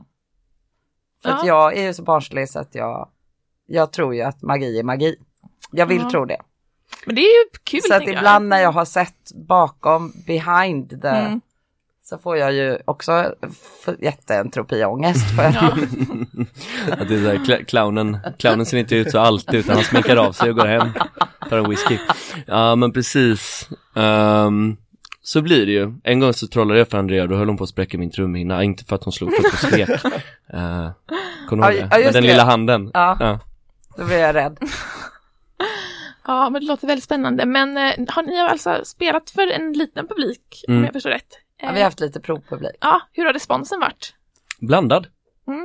För 1.24 1.30
att 1.30 1.40
Ja. 1.46 1.48
jag 1.48 1.78
är 1.78 1.84
ju 1.84 1.94
så 1.94 2.04
barnslig 2.04 2.50
så 2.50 2.60
att 2.60 2.76
jag, 2.76 3.10
jag 3.68 3.92
tror 3.94 4.16
ju 4.16 4.22
att 4.22 4.42
magi 4.42 4.80
är 4.80 4.84
magi. 4.84 5.16
Jag 5.72 5.86
vill 5.86 6.02
Ja. 6.02 6.10
tro 6.10 6.26
det. 6.26 6.38
Men 7.06 7.16
det 7.16 7.22
är 7.22 7.44
ju 7.44 7.50
kul 7.64 7.82
Så 7.82 7.94
att 7.94 7.98
tänker 8.00 8.14
jag. 8.14 8.20
ibland 8.20 8.48
när 8.48 8.60
jag 8.60 8.72
har 8.72 8.86
sett 8.86 9.32
bakom, 9.48 10.14
behind 10.28 11.02
the, 11.02 11.08
Mm. 11.08 11.42
så 12.04 12.18
får 12.18 12.38
jag 12.38 12.54
ju 12.54 12.78
också 12.86 13.34
jätteentropiångest. 14.00 15.36
För 15.36 15.44
Ja. 15.44 15.62
Att 16.92 17.08
det 17.08 17.16
är 17.16 17.24
så 17.24 17.28
här, 17.30 17.38
cl- 17.38 17.66
clownen, 17.66 18.18
clownen 18.40 18.66
ser 18.66 18.78
inte 18.78 18.96
ut 18.96 19.12
så 19.12 19.20
alltid 19.20 19.60
utan 19.60 19.76
han 19.76 19.84
sminkar 19.86 20.16
av 20.16 20.32
sig 20.32 20.50
och 20.50 20.56
går 20.56 20.66
hem, 20.66 20.88
tar 21.50 21.58
en 21.58 21.70
whisky. 21.70 21.98
Ja 22.46 22.76
men 22.76 22.94
precis. 22.94 23.70
Ehm, 23.96 24.78
så 25.22 25.42
blir 25.42 25.66
det 25.66 25.72
ju. 25.72 25.94
En 26.04 26.20
gång 26.20 26.34
så 26.34 26.48
trollade 26.48 26.80
jag 26.80 26.88
för 26.88 26.98
Andrea 26.98 27.28
då 27.28 27.36
höll 27.36 27.48
hon 27.48 27.58
på 27.58 27.64
att 27.64 27.70
spräcka 27.70 27.98
min 27.98 28.12
trumhinna, 28.12 28.64
inte 28.64 28.84
för 28.86 28.96
att 28.96 29.04
hon 29.04 29.14
slog, 29.14 29.32
för 29.36 29.46
att 29.48 29.62
hon 29.62 29.72
skrek. 29.72 29.90
Uh, 30.54 30.90
Kommer 31.50 31.72
du 31.72 31.78
ihåg 31.78 31.88
Ja, 31.92 31.98
det? 31.98 32.04
Med 32.04 32.14
den 32.14 32.24
det. 32.24 32.30
lilla 32.30 32.44
handen. 32.44 32.92
Ja. 32.94 33.18
Ja. 33.20 33.40
Då 33.98 34.06
blir 34.06 34.18
jag 34.18 34.36
rädd. 34.36 34.58
Ja, 36.28 36.50
men 36.50 36.62
det 36.62 36.68
låter 36.68 36.88
väldigt 36.88 37.04
spännande. 37.04 37.46
Men 37.46 37.78
eh, 37.78 37.94
har 38.08 38.24
ni 38.24 38.40
alltså 38.40 38.82
spelat 38.86 39.30
för 39.30 39.48
en 39.52 39.74
liten 39.74 40.08
publik, 40.08 40.64
om 40.68 40.74
Mm. 40.74 40.86
jag 40.86 40.94
förstår 40.94 41.10
rätt? 41.10 41.28
Ja, 41.62 41.68
Eh, 41.68 41.74
vi 41.74 41.80
har 41.80 41.86
haft 41.86 42.00
lite 42.00 42.20
provpublik. 42.20 42.72
ja, 42.82 43.02
hur 43.14 43.26
har 43.26 43.34
responsen 43.34 43.80
varit? 43.80 44.14
Blandad. 44.60 45.08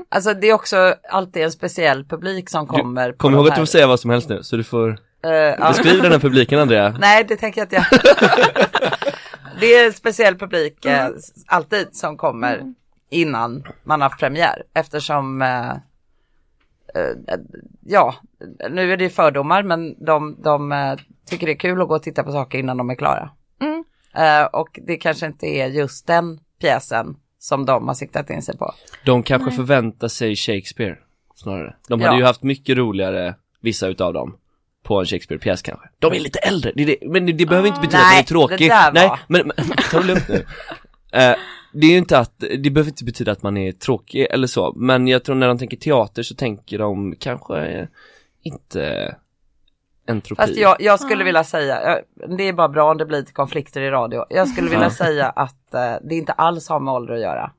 Alltså 0.09 0.35
det 0.35 0.47
är 0.47 0.53
också 0.55 0.95
alltid 1.11 1.43
en 1.43 1.53
speciell 1.53 2.05
publik 2.05 2.51
som 2.51 2.67
kommer. 2.67 3.13
på 3.13 3.19
Kom 3.19 3.35
ihåg 3.35 3.49
att 3.49 3.55
du 3.55 3.61
får 3.61 3.67
säga 3.67 3.87
vad 3.87 4.01
som 4.01 4.11
helst 4.11 4.29
nu, 4.29 4.43
så 4.43 4.57
du 4.57 4.65
får 4.65 4.99
Eh, 5.25 5.31
ja. 5.33 5.69
beskriva 5.69 6.03
den 6.03 6.13
här 6.13 6.19
publiken 6.19 6.59
Andrea. 6.59 6.97
Nej, 7.01 7.25
det 7.29 7.37
tänker 7.37 7.61
jag 7.61 7.67
inte 7.67 7.77
jag. 7.77 7.85
det 9.61 9.75
är 9.75 9.87
en 9.87 9.93
speciell 9.93 10.35
publik 10.39 10.85
eh, 10.85 11.05
Mm. 11.07 11.19
alltid 11.47 11.89
som 11.97 12.17
kommer 12.17 12.63
innan 13.11 13.65
man 13.85 14.01
har 14.01 14.09
premiär 14.09 14.63
eftersom 14.75 15.43
eh, 15.43 15.71
eh, 15.71 15.77
ja, 17.87 18.15
nu 18.71 18.93
är 18.93 18.97
det 18.97 19.05
ju 19.05 19.11
fördomar 19.11 19.63
men 19.63 20.05
de, 20.05 20.37
de 20.43 20.73
eh, 20.73 20.95
tycker 21.27 21.47
det 21.47 21.53
är 21.53 21.57
kul 21.59 21.83
att 21.83 21.89
gå 21.89 21.95
och 21.95 22.03
titta 22.03 22.23
på 22.23 22.33
saker 22.33 22.59
innan 22.59 22.77
de 22.77 22.91
är 22.91 22.95
klara. 22.95 23.31
Mm. 23.61 23.85
Eh, 24.17 24.45
och 24.47 24.79
det 24.87 24.97
kanske 24.97 25.27
inte 25.27 25.47
är 25.47 25.67
just 25.67 26.07
den 26.07 26.41
pjäsen 26.61 27.17
som 27.39 27.67
de 27.67 27.89
har 27.89 27.95
siktat 27.95 28.31
in 28.31 28.43
sig 28.43 28.57
på. 28.59 28.75
De 29.05 29.23
kanske 29.23 29.51
förväntar 29.51 30.09
sig 30.09 30.37
Shakespeare, 30.37 30.97
snarare. 31.35 31.75
De 31.89 32.01
hade 32.01 32.15
Ja. 32.15 32.19
ju 32.19 32.25
haft 32.25 32.43
mycket 32.43 32.77
roligare, 32.77 33.35
vissa 33.61 33.89
utav 33.89 34.13
dem, 34.13 34.37
på 34.83 35.01
en 35.01 35.07
Shakespeare-pjäs 35.07 35.63
kanske. 35.63 35.89
De 35.99 36.13
är 36.13 36.21
lite 36.21 36.39
äldre, 36.39 36.73
det 36.75 36.83
är 36.83 36.87
det. 36.87 36.97
men 37.09 37.27
det, 37.27 37.33
det 37.33 37.47
behöver 37.47 37.69
inte 37.69 37.81
betyda 37.81 37.99
Nej, 38.03 38.21
att 38.21 38.27
de 38.29 38.35
är 38.35 38.39
tråkiga. 38.49 38.91
det 38.91 39.01
där 39.01 39.09
Nej, 39.09 39.19
men, 39.29 39.47
men 39.47 39.77
ta 39.91 40.01
det 40.01 40.07
lugnt 40.07 40.29
nu. 40.29 40.47
Eh, 41.15 41.35
det 41.73 41.87
är 41.87 41.91
ju 41.91 41.99
inte 41.99 42.19
att, 42.19 42.33
det 42.39 42.71
behöver 42.71 42.91
inte 42.91 43.05
betyda 43.05 43.33
att 43.33 43.43
man 43.43 43.57
är 43.57 43.73
tråkig 43.73 44.27
eller 44.31 44.47
så, 44.47 44.73
men 44.77 45.09
jag 45.09 45.25
tror 45.25 45.35
när 45.37 45.49
de 45.49 45.59
tänker 45.59 45.77
teater 45.77 46.23
så 46.23 46.35
tänker 46.35 46.79
de 46.79 47.15
kanske 47.19 47.89
inte 48.43 49.15
entropi. 50.09 50.43
Fast 50.43 50.57
jag, 50.57 50.77
jag 50.81 51.01
skulle 51.01 51.25
vilja 51.25 51.45
säga, 51.45 52.01
det 52.39 52.49
är 52.49 52.53
bara 52.53 52.69
bra 52.69 52.91
om 52.91 52.99
det 52.99 53.07
blir 53.07 53.19
lite 53.19 53.33
konflikter 53.33 53.81
i 53.81 53.91
radio. 53.91 54.25
Jag 54.31 54.49
skulle 54.49 54.71
vilja 54.71 54.85
Ja. 54.85 54.91
säga 54.91 55.29
att 55.29 55.75
eh, 55.75 55.95
det 56.03 56.15
inte 56.15 56.33
alls 56.33 56.69
har 56.69 56.81
med 56.81 56.95
ålder 56.95 57.15
att 57.15 57.21
göra. 57.21 57.51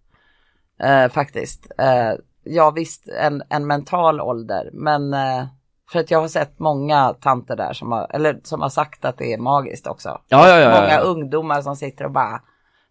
Eh, 0.79 1.11
faktiskt. 1.11 1.71
Eh, 1.77 2.11
ja 2.43 2.71
visst, 2.71 3.07
en, 3.07 3.43
en 3.49 3.67
mental 3.67 4.21
ålder, 4.21 4.69
men 4.73 5.13
eh, 5.13 5.45
för 5.91 5.99
att 5.99 6.11
jag 6.11 6.21
har 6.21 6.27
sett 6.27 6.59
många 6.59 7.13
tanter 7.13 7.55
där 7.55 7.73
som 7.73 7.91
har, 7.91 8.07
eller 8.09 8.39
som 8.43 8.61
har 8.61 8.69
sagt 8.69 9.05
att 9.05 9.17
det 9.17 9.33
är 9.33 9.37
magiskt 9.37 9.87
också. 9.87 10.09
Ja, 10.09 10.47
ja, 10.49 10.59
ja, 10.59 10.59
ja. 10.59 10.81
Många 10.81 10.99
ungdomar 10.99 11.61
som 11.61 11.75
sitter 11.75 12.05
och 12.05 12.11
bara, 12.11 12.41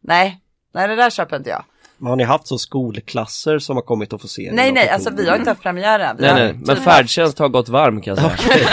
nej, 0.01 0.42
nej 0.73 0.89
det 0.89 0.97
där 0.97 1.11
köper 1.11 1.37
inte 1.37 1.51
jag. 1.51 1.65
Men 1.99 2.09
har 2.09 2.17
ni 2.17 2.25
haft 2.25 2.47
så 2.47 2.59
skolklasser 2.59 3.59
som 3.59 3.77
har 3.77 3.83
kommit 3.83 4.13
och 4.13 4.21
få 4.21 4.29
se? 4.29 4.51
Nej, 4.53 4.73
nej, 4.73 4.89
alltså 4.89 5.11
vi 5.11 5.29
har 5.29 5.37
inte 5.37 5.51
haft 5.51 5.63
premiären. 5.63 6.17
Vi 6.17 6.23
Nej 6.23 6.33
har 6.33 6.39
nej, 6.39 6.55
men 6.67 6.77
typ 6.77 6.85
färdtjänst 6.85 7.39
har 7.39 7.49
gått 7.49 7.69
varm 7.69 8.01
kan 8.03 8.17
jag 8.17 8.39
säga. 8.41 8.69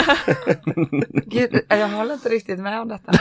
Gud, 1.26 1.60
jag 1.68 1.88
håller 1.88 2.14
inte 2.14 2.28
riktigt 2.28 2.58
med 2.58 2.80
om 2.80 2.88
detta. 2.88 3.12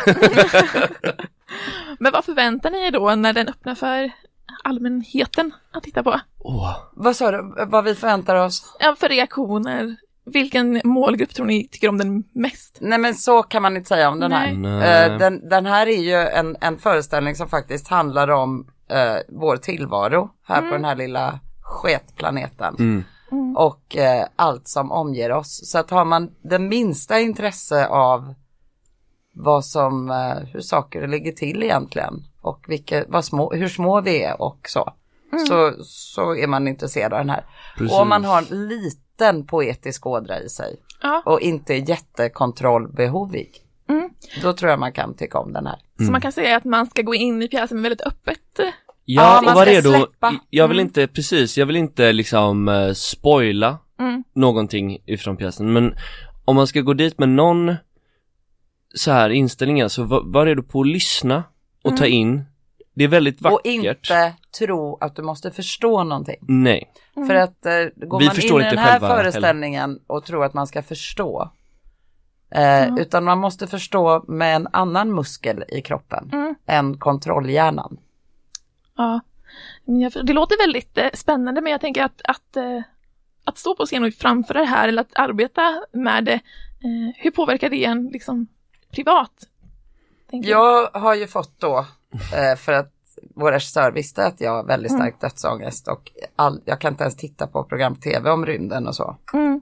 Men 2.00 2.12
vad 2.12 2.26
förväntar 2.26 2.72
ni 2.72 2.88
er 2.88 2.92
då 2.92 3.16
när 3.16 3.34
den 3.34 3.48
öppnar 3.48 3.76
för 3.76 4.12
allmänheten 4.64 5.52
att 5.72 5.84
titta 5.84 6.04
på? 6.04 6.20
Åh. 6.40 6.78
Vad 6.94 7.16
sa 7.16 7.32
du, 7.32 7.66
vad 7.68 7.84
vi 7.84 7.96
förväntar 7.96 8.36
oss? 8.36 8.76
Ja, 8.80 8.96
för 9.00 9.10
reaktioner. 9.10 9.96
Vilken 10.34 10.82
målgrupp 10.84 11.34
tror 11.34 11.46
ni 11.46 11.68
tycker 11.68 11.90
om 11.90 11.98
den 11.98 12.24
mest? 12.32 12.78
Nej 12.82 13.00
men 13.00 13.16
så 13.16 13.44
kan 13.44 13.62
man 13.62 13.78
inte 13.78 13.88
säga 13.88 14.10
om 14.10 14.20
den 14.20 14.32
här. 14.32 14.54
Nej. 14.54 15.06
Eh, 15.06 15.18
den, 15.18 15.50
den 15.50 15.66
här 15.66 15.88
är 15.88 16.02
ju 16.02 16.16
en, 16.16 16.58
en 16.62 16.78
föreställning 16.78 17.36
som 17.36 17.50
faktiskt 17.50 17.88
handlar 17.88 18.28
om 18.28 18.68
eh, 18.90 19.18
vår 19.30 19.58
tillvaro 19.58 20.30
här 20.44 20.62
på 20.62 20.72
den 20.72 20.86
här 20.86 20.96
lilla 20.96 21.40
sketplaneten. 21.62 22.76
Mm. 22.80 23.04
Och 23.58 23.98
eh, 23.98 24.26
allt 24.36 24.68
som 24.68 24.92
omger 24.92 25.32
oss. 25.32 25.70
Så 25.72 25.78
att 25.78 25.90
har 25.90 26.06
man 26.06 26.32
det 26.42 26.60
minsta 26.60 27.20
intresse 27.20 27.88
av 27.88 28.34
vad 29.34 29.66
som, 29.66 30.10
hur 30.54 30.62
saker 30.62 31.08
ligger 31.08 31.32
till 31.32 31.64
egentligen 31.64 32.24
och 32.42 32.66
vilka, 32.68 33.06
vad 33.08 33.26
små, 33.26 33.54
hur 33.54 33.68
små 33.68 34.02
vi 34.02 34.24
är 34.24 34.42
och 34.42 34.60
så. 34.70 34.94
Så, 35.48 35.74
så 35.84 36.36
är 36.36 36.48
man 36.48 36.68
intresserad 36.68 37.14
av 37.14 37.20
den 37.20 37.30
här. 37.30 37.46
Precis. 37.78 37.94
Och 37.94 38.02
om 38.02 38.10
man 38.10 38.26
har 38.26 38.38
en 38.38 38.68
liten 39.20 39.46
poetisk 39.48 40.06
ådra 40.08 40.40
i 40.40 40.50
sig 40.50 40.76
Ja, 41.02 41.22
och 41.26 41.42
inte 41.42 41.74
jättekontrollbehovig. 41.74 43.50
Mm. 43.90 44.10
Då 44.42 44.54
tror 44.54 44.70
jag 44.72 44.80
man 44.80 44.92
kan 44.94 45.14
tycka 45.14 45.40
om 45.40 45.54
den 45.54 45.68
här. 45.68 45.80
så 46.06 46.12
man 46.12 46.22
kan 46.22 46.32
säga 46.32 46.58
att 46.58 46.66
man 46.66 46.86
ska 46.86 47.02
gå 47.02 47.16
in 47.16 47.42
i 47.42 47.48
pjäsen 47.48 47.78
med 47.78 47.84
väldigt 47.90 48.08
öppet. 48.08 48.60
eh, 48.60 48.66
Ja, 49.06 49.36
Ja, 49.36 49.42
man 49.42 49.50
och 49.54 49.56
var 49.56 49.66
redo. 49.66 49.90
släppa. 49.94 50.36
Jag 50.50 50.68
vill 50.68 50.80
inte, 50.80 51.08
precis, 51.08 51.58
jag 51.58 51.66
vill 51.66 51.76
inte 51.76 52.12
liksom 52.14 52.68
eh, 52.68 52.94
spoila 52.94 53.78
Mm. 54.00 54.24
någonting 54.34 54.98
ifrån 55.06 55.38
pjäsen, 55.38 55.74
men 55.74 55.96
om 56.46 56.56
man 56.56 56.68
ska 56.68 56.82
gå 56.82 56.94
dit 56.94 57.20
med 57.20 57.30
någon 57.30 57.76
så 58.96 59.12
här 59.12 59.30
inställning, 59.30 59.90
så 59.90 60.04
var, 60.04 60.22
var 60.26 60.46
redo 60.46 60.64
på 60.64 60.82
att 60.82 60.88
lyssna 60.88 61.44
och 61.84 61.98
ta 61.98 62.06
in. 62.06 62.46
Det 62.94 63.04
är 63.04 63.08
väldigt 63.08 63.42
vackert. 63.42 63.60
Och 63.60 63.66
inte 63.66 64.34
tro 64.60 64.98
att 65.02 65.16
du 65.16 65.22
måste 65.22 65.52
förstå 65.52 66.04
någonting. 66.04 66.38
Nej. 66.42 66.94
För 67.28 67.36
att 67.36 67.66
eh, 67.66 67.72
går 67.96 68.20
Vi 68.20 68.26
man 68.26 68.40
in 68.40 68.68
i 68.68 68.70
den 68.70 68.78
här 68.78 69.00
föreställningen 69.00 70.00
och 70.08 70.26
tror 70.26 70.46
att 70.46 70.54
man 70.54 70.68
ska 70.68 70.82
förstå. 70.82 71.52
Eh, 72.52 72.98
Utan 72.98 73.24
man 73.24 73.38
måste 73.38 73.68
förstå 73.68 74.24
med 74.28 74.56
en 74.56 74.68
annan 74.72 75.16
muskel 75.16 75.64
i 75.68 75.82
kroppen 75.82 76.30
Mm. 76.34 76.56
än 76.66 76.98
kontrollhjärnan. 76.98 77.98
Ja, 78.98 79.20
det 80.24 80.34
låter 80.34 80.58
väldigt 80.58 80.98
eh, 80.98 81.10
spännande 81.14 81.62
men 81.62 81.72
jag 81.72 81.82
tänker 81.82 82.04
att, 82.04 82.22
att, 82.24 82.56
eh, 82.58 82.82
att 83.44 83.58
stå 83.58 83.76
på 83.76 83.86
scen 83.86 84.04
och 84.04 84.14
framföra 84.14 84.60
det 84.60 84.66
här 84.66 84.88
eller 84.88 85.02
att 85.02 85.16
arbeta 85.20 85.84
med 85.92 86.26
det, 86.26 86.34
eh, 86.34 87.14
hur 87.16 87.32
påverkar 87.32 87.70
det 87.70 87.86
en 87.86 88.08
liksom 88.08 88.48
privat? 88.92 89.48
Jag 90.32 90.90
har 90.94 91.16
ju 91.16 91.28
fått 91.28 91.60
då, 91.60 91.86
eh, 92.36 92.56
för 92.56 92.74
att 92.74 92.94
vår 93.36 93.52
regissör 93.52 93.92
visste 93.92 94.26
att 94.26 94.42
jag 94.42 94.52
har 94.52 94.64
väldigt 94.64 94.92
stark 94.96 95.22
dödsångest 95.22 95.88
och 95.88 96.12
all, 96.36 96.62
jag 96.66 96.82
kan 96.82 96.94
inte 96.94 97.04
ens 97.04 97.16
titta 97.18 97.48
på 97.48 97.64
program 97.64 97.96
tv 97.96 98.30
om 98.32 98.46
rymden 98.46 98.88
och 98.88 98.96
så. 98.96 99.18
Mm. 99.34 99.62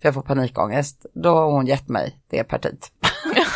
För 0.00 0.08
jag 0.08 0.14
får 0.14 0.22
panikångest. 0.22 1.06
Då 1.14 1.34
har 1.34 1.50
hon 1.52 1.66
gett 1.66 1.88
mig 1.88 2.20
det 2.30 2.44
partiet. 2.44 2.92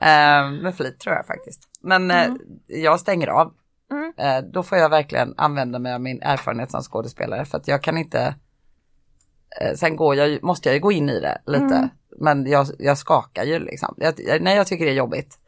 eh, 0.00 0.50
med 0.62 0.74
flit 0.76 0.98
tror 1.00 1.14
jag 1.16 1.26
faktiskt. 1.26 1.60
Men 1.80 2.10
eh, 2.10 2.26
jag 2.66 3.00
stänger 3.00 3.26
av. 3.28 3.52
Mm. 3.90 4.12
Eh, 4.16 4.50
då 4.52 4.62
får 4.62 4.78
jag 4.78 4.88
verkligen 4.88 5.34
använda 5.36 5.78
mig 5.78 5.94
av 5.94 6.00
min 6.00 6.22
erfarenhet 6.22 6.70
som 6.70 6.82
skådespelare 6.82 7.44
för 7.44 7.58
att 7.58 7.68
jag 7.68 7.82
kan 7.82 7.98
inte 7.98 8.34
eh, 9.60 9.74
Sen 9.76 9.96
går 9.96 10.14
jag, 10.14 10.42
måste 10.42 10.68
jag 10.68 10.74
ju 10.74 10.80
gå 10.80 10.92
in 10.92 11.08
i 11.08 11.20
det 11.20 11.38
lite. 11.46 11.88
Men 12.20 12.46
jag, 12.46 12.66
jag 12.78 12.98
skakar 12.98 13.44
ju 13.44 13.58
liksom. 13.58 13.94
Jag- 13.96 14.42
nej, 14.42 14.56
jag 14.56 14.66
tycker 14.66 14.84
det 14.84 14.90
är 14.90 14.94
jobbigt. 14.94 15.38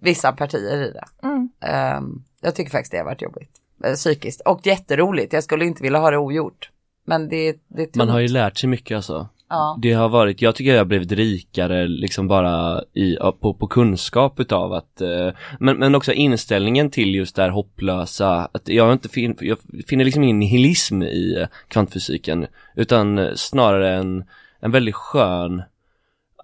Vissa 0.00 0.32
partier 0.32 0.82
i 0.82 0.92
det. 0.92 1.04
Mm. 1.22 1.48
Ehm, 1.60 2.22
jag 2.40 2.54
tycker 2.54 2.70
faktiskt 2.70 2.92
det 2.92 2.98
har 2.98 3.04
varit 3.04 3.22
jobbigt. 3.22 3.50
Eh, 3.84 3.94
psykiskt. 3.94 4.40
Och 4.40 4.66
jätteroligt. 4.66 5.32
Jag 5.32 5.44
skulle 5.44 5.64
inte 5.64 5.82
vilja 5.82 5.98
ha 5.98 6.10
det 6.10 6.18
ogjort. 6.18 6.70
Men 7.04 7.28
det, 7.28 7.56
det. 7.68 7.96
Man 7.96 8.08
har 8.08 8.20
ju 8.20 8.28
lärt 8.28 8.58
sig 8.58 8.68
mycket 8.68 8.96
alltså. 8.96 9.28
Ja. 9.50 9.78
Det 9.82 9.92
har 9.92 10.08
varit, 10.08 10.42
jag 10.42 10.54
tycker 10.54 10.70
jag 10.70 10.80
har 10.80 10.84
blivit 10.84 11.12
rikare 11.12 11.88
liksom 11.88 12.28
bara 12.28 12.82
i, 12.94 13.16
på, 13.40 13.54
på 13.54 13.66
kunskap 13.66 14.40
utav 14.40 14.72
att, 14.72 15.00
eh, 15.00 15.30
men, 15.60 15.76
men 15.76 15.94
också 15.94 16.12
inställningen 16.12 16.90
till 16.90 17.14
just 17.14 17.36
det 17.36 17.42
här 17.42 17.50
hopplösa, 17.50 18.48
att 18.52 18.68
jag 18.68 18.92
inte 18.92 19.08
fin, 19.08 19.36
jag 19.40 19.58
finner 19.86 20.04
liksom 20.04 20.22
ingen 20.22 20.38
nihilism 20.38 21.02
i 21.02 21.46
kvantfysiken, 21.68 22.46
utan 22.76 23.30
snarare 23.36 23.94
en, 23.94 24.24
en 24.60 24.70
väldigt 24.70 24.94
skön, 24.94 25.62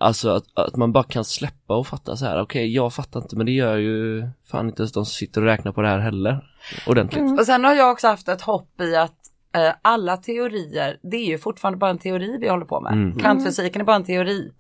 alltså 0.01 0.31
att, 0.31 0.45
att 0.55 0.77
man 0.77 0.93
bara 0.93 1.05
kan 1.05 1.25
släppa 1.25 1.77
och 1.77 1.87
fatta 1.87 2.17
så 2.17 2.25
här, 2.25 2.41
okej 2.43 2.75
jag 2.75 2.95
fattar 2.95 3.21
inte 3.21 3.37
men 3.37 3.47
det 3.47 3.53
gör 3.53 3.77
ju 3.77 4.29
fan 4.45 4.69
inte 4.69 4.83
ens 4.83 4.93
de 4.93 5.05
som 5.05 5.13
sitter 5.13 5.41
och 5.41 5.47
räknar 5.47 5.73
på 5.73 5.83
det 5.83 5.89
här 5.89 5.99
heller, 5.99 6.47
ordentligt. 6.87 7.39
Och 7.39 7.47
sen 7.47 7.65
har 7.65 7.75
jag 7.75 7.93
också 7.93 8.09
haft 8.09 8.29
ett 8.29 8.41
hopp 8.41 8.81
i 8.81 8.97
att 8.97 9.17
eh, 9.55 9.75
alla 9.83 10.17
teorier, 10.17 10.99
det 11.03 11.17
är 11.17 11.27
ju 11.27 11.39
fortfarande 11.39 11.79
bara 11.79 11.91
en 11.91 11.99
teori 11.99 12.39
vi 12.41 12.49
håller 12.49 12.65
på 12.65 12.81
med. 12.81 12.93
Mm. 12.93 13.19
Kvantfysiken 13.19 13.81
är 13.81 13.85
bara 13.85 13.97
en 13.97 14.05
teori. 14.05 14.53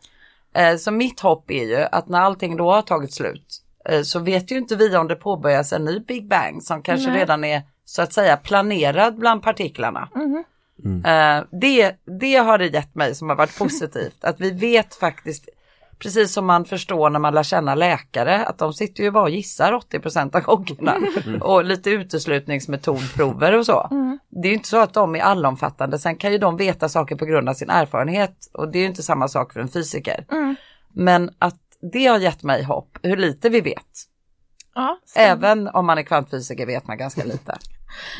Eh, 0.54 0.76
så 0.76 0.90
mitt 0.90 1.20
hopp 1.20 1.50
är 1.50 1.64
ju 1.64 1.86
att 1.92 2.08
när 2.08 2.20
allting 2.20 2.56
då 2.56 2.72
har 2.72 2.82
tagit 2.82 3.14
slut 3.14 3.62
eh, 3.88 4.02
så 4.02 4.18
vet 4.18 4.52
ju 4.52 4.56
inte 4.56 4.76
vi 4.76 4.96
om 4.96 5.08
det 5.08 5.16
påbörjas 5.16 5.72
en 5.72 5.84
ny 5.84 6.00
Big 6.00 6.28
Bang 6.28 6.62
som 6.62 6.82
kanske 6.82 7.10
Nej. 7.10 7.20
redan 7.20 7.44
är 7.44 7.62
så 7.84 8.02
att 8.02 8.12
säga 8.12 8.36
planerad 8.36 9.18
bland 9.18 9.42
partiklarna. 9.42 10.08
Mhm. 10.85 11.04
Eh, 11.04 11.45
det, 11.61 11.97
det 12.21 12.37
har 12.37 12.59
det 12.59 12.66
gett 12.66 12.95
mig 12.95 13.14
som 13.14 13.28
har 13.28 13.37
varit 13.37 13.59
positivt, 13.59 14.25
att 14.25 14.40
vi 14.40 14.50
vet 14.50 14.95
faktiskt 14.95 15.49
Precis 15.99 16.33
som 16.33 16.47
man 16.47 16.64
förstår 16.64 17.11
när 17.11 17.18
man 17.18 17.35
lär 17.35 17.42
känna 17.42 17.75
läkare 17.75 18.45
att 18.45 18.59
de 18.59 18.73
sitter 18.73 19.02
ju 19.02 19.11
bara 19.11 19.23
och 19.23 19.30
gissar 19.30 19.73
80 19.73 20.37
av 20.37 20.40
gångerna 20.40 20.97
och 21.40 21.64
lite 21.64 21.90
uteslutningsmetodprover 21.90 23.59
och 23.59 23.66
så. 23.66 23.88
Det 24.28 24.49
är 24.49 24.50
ju 24.50 24.54
inte 24.54 24.68
så 24.68 24.80
att 24.80 24.95
de 24.95 25.16
är 25.16 25.21
allomfattande, 25.21 25.99
sen 25.99 26.16
kan 26.16 26.33
ju 26.33 26.38
de 26.38 26.56
veta 26.56 26.88
saker 26.88 27.16
på 27.16 27.25
grund 27.25 27.49
av 27.49 27.54
sin 27.54 27.71
erfarenhet 27.71 28.50
och 28.52 28.73
det 28.73 28.78
är 28.78 28.80
ju 28.80 28.87
inte 28.87 29.02
samma 29.02 29.28
sak 29.28 29.52
för 29.52 29.61
en 29.61 29.68
fysiker. 29.68 30.25
Men 30.92 31.30
att 31.38 31.61
det 31.92 32.06
har 32.06 32.18
gett 32.18 32.42
mig 32.42 32.62
hopp, 32.62 32.99
hur 33.02 33.16
lite 33.16 33.49
vi 33.49 33.61
vet. 33.61 34.04
Ja. 34.75 34.99
Även 35.16 35.68
om 35.68 35.87
man 35.87 35.99
är 35.99 36.02
kvantfysiker 36.02 36.66
vet 36.66 36.87
man 36.87 36.99
ganska 36.99 37.25
lite. 37.25 37.59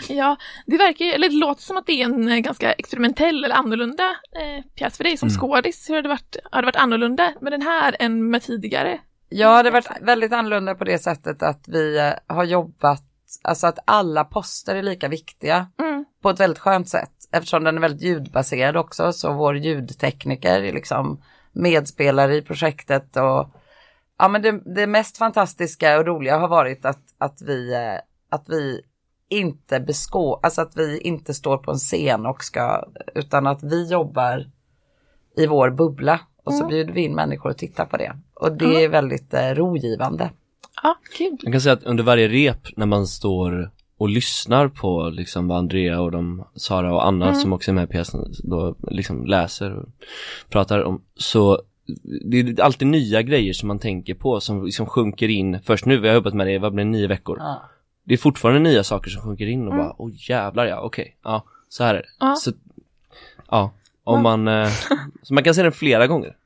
Ja, 0.09 0.37
det 0.67 0.77
verkar 0.77 1.05
ju- 1.05 1.11
eller 1.13 1.29
det 1.29 1.35
låter 1.37 1.63
som 1.63 1.77
att 1.77 1.87
det 1.87 1.93
är 1.93 2.05
en 2.05 2.29
eh, 2.29 2.39
ganska 2.39 2.73
experimentell 2.73 3.45
eller 3.45 3.55
annorlunda 3.55 4.03
eh, 4.11 4.65
pjäs 4.75 4.97
för 4.97 5.05
dig 5.05 5.17
som 5.17 5.31
skådis. 5.31 5.91
Hur 5.91 5.95
har 5.95 6.03
det 6.03 6.09
varit, 6.09 6.37
har 6.53 6.63
det 6.63 6.67
varit 6.67 6.77
annorlunda 6.77 7.33
med 7.41 7.53
den 7.53 7.63
här 7.63 7.97
än 7.99 8.31
med 8.31 8.43
tidigare? 8.43 8.99
Ja, 9.29 9.63
det 9.63 9.69
har 9.71 9.73
varit 9.73 9.91
väldigt 10.03 10.33
annorlunda 10.33 10.75
på 10.75 10.85
det 10.85 10.99
sättet 10.99 11.43
att 11.43 11.69
vi 11.69 11.99
eh, 11.99 12.13
har 12.37 12.45
jobbat, 12.45 13.03
alltså 13.43 13.67
att 13.67 13.79
alla 13.85 14.25
poster 14.25 14.75
är 14.77 14.83
lika 14.83 15.09
viktiga 15.09 15.67
Mm. 15.79 16.05
på 16.23 16.31
ett 16.31 16.41
väldigt 16.41 16.59
skönt 16.59 16.89
sätt. 16.89 17.11
Eftersom 17.33 17.65
den 17.65 17.77
är 17.77 17.81
väldigt 17.81 18.03
ljudbaserad 18.03 18.77
också, 18.77 19.13
så 19.13 19.33
vår 19.33 19.57
ljudtekniker 19.57 20.63
är 20.63 20.73
liksom 20.73 21.23
medspelare 21.53 22.35
i 22.37 22.43
projektet 22.43 23.17
och 23.17 23.51
ja 24.19 24.29
men 24.29 24.43
det, 24.43 24.61
det 24.75 24.87
mest 24.87 25.19
fantastiska 25.19 25.99
och 25.99 26.07
roliga 26.07 26.39
har 26.39 26.49
varit 26.49 26.85
att, 26.85 27.03
att 27.19 27.43
vi, 27.43 27.75
eh, 27.75 27.95
att 28.31 28.45
vi 28.49 28.81
inte 29.29 29.81
beskå, 29.81 30.41
alltså 30.43 30.61
att 30.61 30.77
vi 30.77 31.01
inte 31.01 31.35
står 31.35 31.59
på 31.59 31.71
en 31.71 31.79
scen 31.79 32.27
och 32.27 32.45
ska, 32.45 32.85
utan 33.15 33.47
att 33.47 33.63
vi 33.63 33.91
jobbar 33.91 34.51
i 35.37 35.47
vår 35.47 35.71
bubbla 35.71 36.21
och 36.45 36.55
så 36.55 36.67
bjuder 36.67 36.93
vi 36.93 37.05
in 37.05 37.15
människor 37.15 37.51
och 37.51 37.59
tittar 37.59 37.87
på 37.87 37.97
det. 37.97 38.17
Och 38.35 38.53
det 38.53 38.85
är 38.85 38.89
väldigt 38.89 39.35
eh, 39.35 39.49
rogivande. 39.49 40.31
Ja, 40.83 40.97
kul. 41.19 41.37
Jag 41.43 41.53
kan 41.53 41.61
säga 41.61 41.73
att 41.73 41.85
under 41.85 42.05
varje 42.05 42.29
rep 42.29 42.77
när 42.77 42.87
man 42.87 43.07
står 43.07 43.71
och 43.99 44.09
lyssnar 44.09 44.69
på 44.69 45.09
liksom 45.09 45.49
vad 45.49 45.59
Andrea 45.59 46.01
och 46.01 46.13
de, 46.13 46.47
Sara 46.55 46.95
och 46.95 47.07
Anna 47.07 47.35
som 47.35 47.53
också 47.53 47.71
är 47.71 47.75
med 47.75 47.85
i 47.85 47.93
pjäsen 47.93 48.35
då 48.45 48.77
liksom 48.91 49.27
läser 49.27 49.77
och 49.77 49.89
pratar 50.49 50.83
om 50.83 51.03
så 51.15 51.63
det 52.31 52.41
är 52.41 52.61
alltid 52.61 52.89
nya 52.89 53.23
grejer 53.23 53.53
som 53.53 53.69
man 53.69 53.79
tänker 53.79 54.15
på 54.15 54.41
som 54.41 54.65
liksom 54.65 54.87
sjunker 54.87 55.29
in 55.29 55.59
först 55.65 55.87
nu, 55.87 55.99
vi 55.99 56.09
har 56.09 56.15
jobbat 56.15 56.35
med 56.35 56.47
det, 56.47 56.59
vad 56.59 56.75
blir 56.75 56.85
nio 56.85 57.07
veckor 57.07 57.37
Ja. 57.41 57.63
Det 58.09 58.15
är 58.15 58.19
fortfarande 58.19 58.61
nya 58.61 58.85
saker 58.85 59.11
som 59.11 59.23
sjunker 59.23 59.47
in 59.47 59.69
och 59.69 59.75
bara, 59.77 59.95
åh 59.99 60.11
jävlar 60.15 60.67
ja, 60.67 60.81
okej, 60.81 61.17
ja, 61.25 61.45
så 61.69 61.85
här 61.85 61.95
är 61.95 61.99
det 61.99 62.09
Ja. 62.21 62.37
så, 62.37 62.53
Ja, 63.51 63.71
om 64.05 64.23
man, 64.23 64.49
eh, 64.49 64.69
så 65.23 65.35
man 65.35 65.45
kan 65.45 65.55
se 65.55 65.63
den 65.63 65.73
flera 65.73 66.07
gånger 66.07 66.37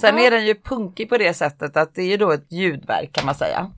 Sen 0.00 0.18
Ja. 0.18 0.26
är 0.26 0.30
den 0.30 0.46
ju 0.46 0.54
punkig 0.54 1.08
på 1.08 1.18
det 1.18 1.34
sättet 1.34 1.76
att 1.76 1.94
det 1.94 2.02
är 2.02 2.06
ju 2.06 2.16
då 2.16 2.30
ett 2.32 2.52
ljudverk 2.52 3.12
kan 3.12 3.26
man 3.26 3.34
säga. 3.34 3.70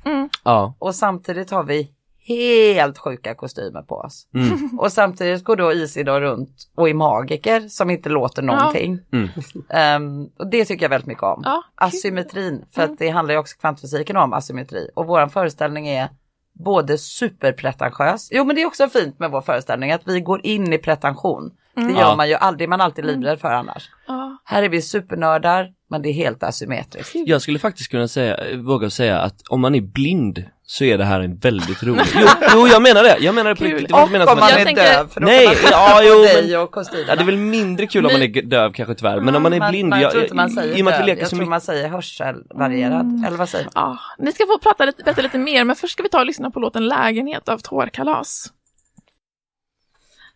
Ja, 0.44 0.74
Och 0.78 0.94
samtidigt 0.94 1.50
har 1.50 1.64
vi 1.64 1.90
helt 2.28 2.98
sjuka 2.98 3.34
kostymer 3.34 3.82
på 3.82 3.94
oss. 3.96 4.26
mm, 4.34 4.70
Och 4.78 4.92
samtidigt 4.92 5.44
går 5.44 5.56
då 5.56 5.72
Isidor 5.72 6.20
runt 6.20 6.68
och 6.74 6.88
är 6.88 6.94
magiker 6.94 7.68
som 7.68 7.90
inte 7.90 8.08
låter 8.08 8.42
någonting. 8.42 8.98
mm. 9.12 9.28
Ehm, 9.70 10.26
och 10.38 10.46
det 10.46 10.64
tycker 10.64 10.84
jag 10.84 10.90
väldigt 10.90 11.06
mycket 11.06 11.22
om. 11.22 11.42
Ja. 11.44 11.62
Asymmetrin, 11.74 12.64
för 12.70 12.82
att 12.82 12.98
det 12.98 13.08
handlar 13.08 13.34
ju 13.34 13.40
också 13.40 13.56
kvantfysiken 13.58 14.16
om 14.16 14.32
asymmetri. 14.32 14.90
Och 14.94 15.06
våran 15.06 15.30
föreställning 15.30 15.88
är 15.88 16.08
både 16.58 16.98
superpretentiös, 16.98 18.28
jo 18.32 18.44
men 18.44 18.56
det 18.56 18.62
är 18.62 18.66
också 18.66 18.88
fint 18.88 19.18
med 19.18 19.30
vår 19.30 19.40
föreställning 19.40 19.92
att 19.92 20.02
vi 20.04 20.20
går 20.20 20.46
in 20.46 20.72
i 20.72 20.78
pretension. 20.78 21.50
Det 21.74 21.92
gör 21.92 22.16
man 22.16 22.28
ju 22.28 22.34
aldrig, 22.34 22.68
man 22.68 22.80
är 22.80 22.84
alltid 22.84 23.04
livrädd 23.04 23.40
för 23.40 23.48
annars. 23.48 23.90
Ja, 24.06 24.38
Här 24.44 24.62
är 24.62 24.68
vi 24.68 24.82
supernördar, 24.82 25.72
Men 25.90 26.02
det 26.02 26.08
är 26.08 26.12
helt 26.12 26.42
asymmetriskt. 26.42 27.14
Jag 27.14 27.42
skulle 27.42 27.58
faktiskt 27.58 27.90
kunna 27.90 28.08
säga, 28.08 28.56
våga 28.56 28.90
säga 28.90 29.18
att 29.20 29.42
om 29.48 29.60
man 29.60 29.74
är 29.74 29.80
blind 29.80 30.44
så 30.68 30.84
är 30.84 30.98
det 30.98 31.04
här 31.04 31.20
en 31.20 31.36
väldigt 31.36 31.82
rolig. 31.82 32.04
Jo, 32.14 32.26
jo 32.54 32.66
jag 32.66 32.82
menar 32.82 33.02
det, 33.02 33.16
jag 33.20 33.34
menar 33.34 33.50
det 33.50 33.56
på 33.56 33.64
riktigt. 33.64 33.90
Som 33.90 33.98
om 34.02 34.10
man 34.12 34.50
jag 34.50 34.60
är 34.60 34.64
tänker- 34.64 34.82
döv, 34.82 35.08
för 35.08 35.20
då 35.20 35.26
Nej, 35.26 35.46
kan 35.46 35.54
man 35.62 35.70
ja, 35.72 36.00
jo, 36.04 36.42
men- 36.48 36.60
och 36.60 36.70
kostymerna. 36.70 37.08
Ja 37.08 37.16
det 37.16 37.22
är 37.22 37.26
väl 37.26 37.36
mindre 37.36 37.86
kul 37.86 38.06
om 38.06 38.12
man 38.12 38.22
är 38.22 38.42
döv 38.42 38.72
kanske 38.72 38.94
tyvärr, 38.94 39.20
men 39.20 39.36
om 39.36 39.42
man 39.42 39.52
är 39.52 39.58
Man- 39.58 39.70
blind, 39.70 39.88
man, 39.88 40.00
jag 40.00 40.10
tror 40.10 40.22
jag, 40.22 40.26
inte 40.26 40.34
man 40.36 40.50
säger 40.50 40.78
i 40.78 40.80
och 40.80 40.84
med 40.84 40.94
att 40.94 41.00
vi 41.00 41.06
döv, 41.06 41.18
jag 41.18 41.26
så 41.26 41.30
tror 41.30 41.38
mycket 41.38 41.50
man 41.50 41.60
säger 41.60 41.88
hörselvarierad, 41.88 43.24
eller 43.26 43.36
vad 43.36 43.48
säger 43.48 43.64
man? 43.64 43.72
Ja, 43.74 43.98
ni 44.24 44.32
ska 44.32 44.46
få 44.46 44.58
prata 44.58 44.84
lite, 44.84 45.02
berätta 45.02 45.22
lite 45.22 45.38
mer, 45.38 45.64
men 45.64 45.76
först 45.76 45.92
ska 45.92 46.02
vi 46.02 46.08
ta 46.08 46.18
och 46.20 46.26
lyssna 46.26 46.50
på 46.50 46.60
låten 46.60 46.88
Lägenhet 46.88 47.48
av 47.48 47.58
Tårkalas. 47.58 48.52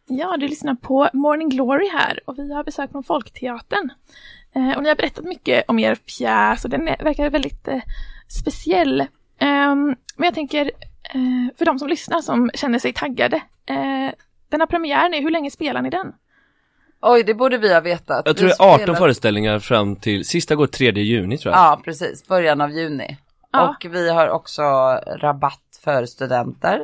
Ja, 0.08 0.36
du 0.36 0.48
lyssnar 0.48 0.74
på 0.74 1.08
Morning 1.12 1.48
Glory 1.48 1.88
här 1.88 2.20
och 2.26 2.38
vi 2.38 2.52
har 2.54 2.64
besök 2.64 2.90
från 2.90 3.04
Folkteatern. 3.04 3.90
Eh, 4.54 4.76
och 4.76 4.82
ni 4.82 4.88
har 4.88 4.96
berättat 4.96 5.24
mycket 5.24 5.64
om 5.68 5.78
er 5.78 5.94
pjäs 5.94 6.64
och 6.64 6.70
den 6.70 6.88
är, 6.88 7.04
verkar 7.04 7.30
väldigt 7.30 7.68
eh, 7.68 7.80
speciell. 8.28 9.00
Ehm, 9.38 9.84
men 10.16 10.24
jag 10.24 10.34
tänker, 10.34 10.70
eh, 11.02 11.56
för 11.58 11.64
de 11.64 11.78
som 11.78 11.88
lyssnar 11.88 12.20
som 12.20 12.50
känner 12.54 12.78
sig 12.78 12.92
taggade, 12.92 13.36
eh, 13.66 14.10
den 14.48 14.60
har 14.60 14.66
premiär 14.66 15.08
nu, 15.08 15.20
hur 15.20 15.30
länge 15.30 15.50
spelar 15.50 15.82
ni 15.82 15.90
den? 15.90 16.12
Oj, 17.02 17.22
det 17.22 17.34
borde 17.34 17.58
vi 17.58 17.74
ha 17.74 17.80
vetat. 17.80 18.22
Jag 18.26 18.36
tror 18.36 18.48
det 18.48 18.54
är 18.60 18.66
18 18.66 18.78
spelar- 18.78 18.94
föreställningar 18.98 19.58
fram 19.58 19.96
till, 19.96 20.24
sista 20.24 20.54
går 20.54 20.66
3 20.66 20.90
juni 21.00 21.38
tror 21.38 21.54
jag. 21.54 21.60
Ja, 21.60 21.80
precis, 21.84 22.26
början 22.28 22.60
av 22.60 22.70
juni. 22.70 23.16
Ja. 23.52 23.68
Och 23.68 23.86
vi 23.94 24.10
har 24.10 24.28
också 24.28 24.62
rabatt 25.16 25.80
för 25.84 26.06
studenter. 26.06 26.80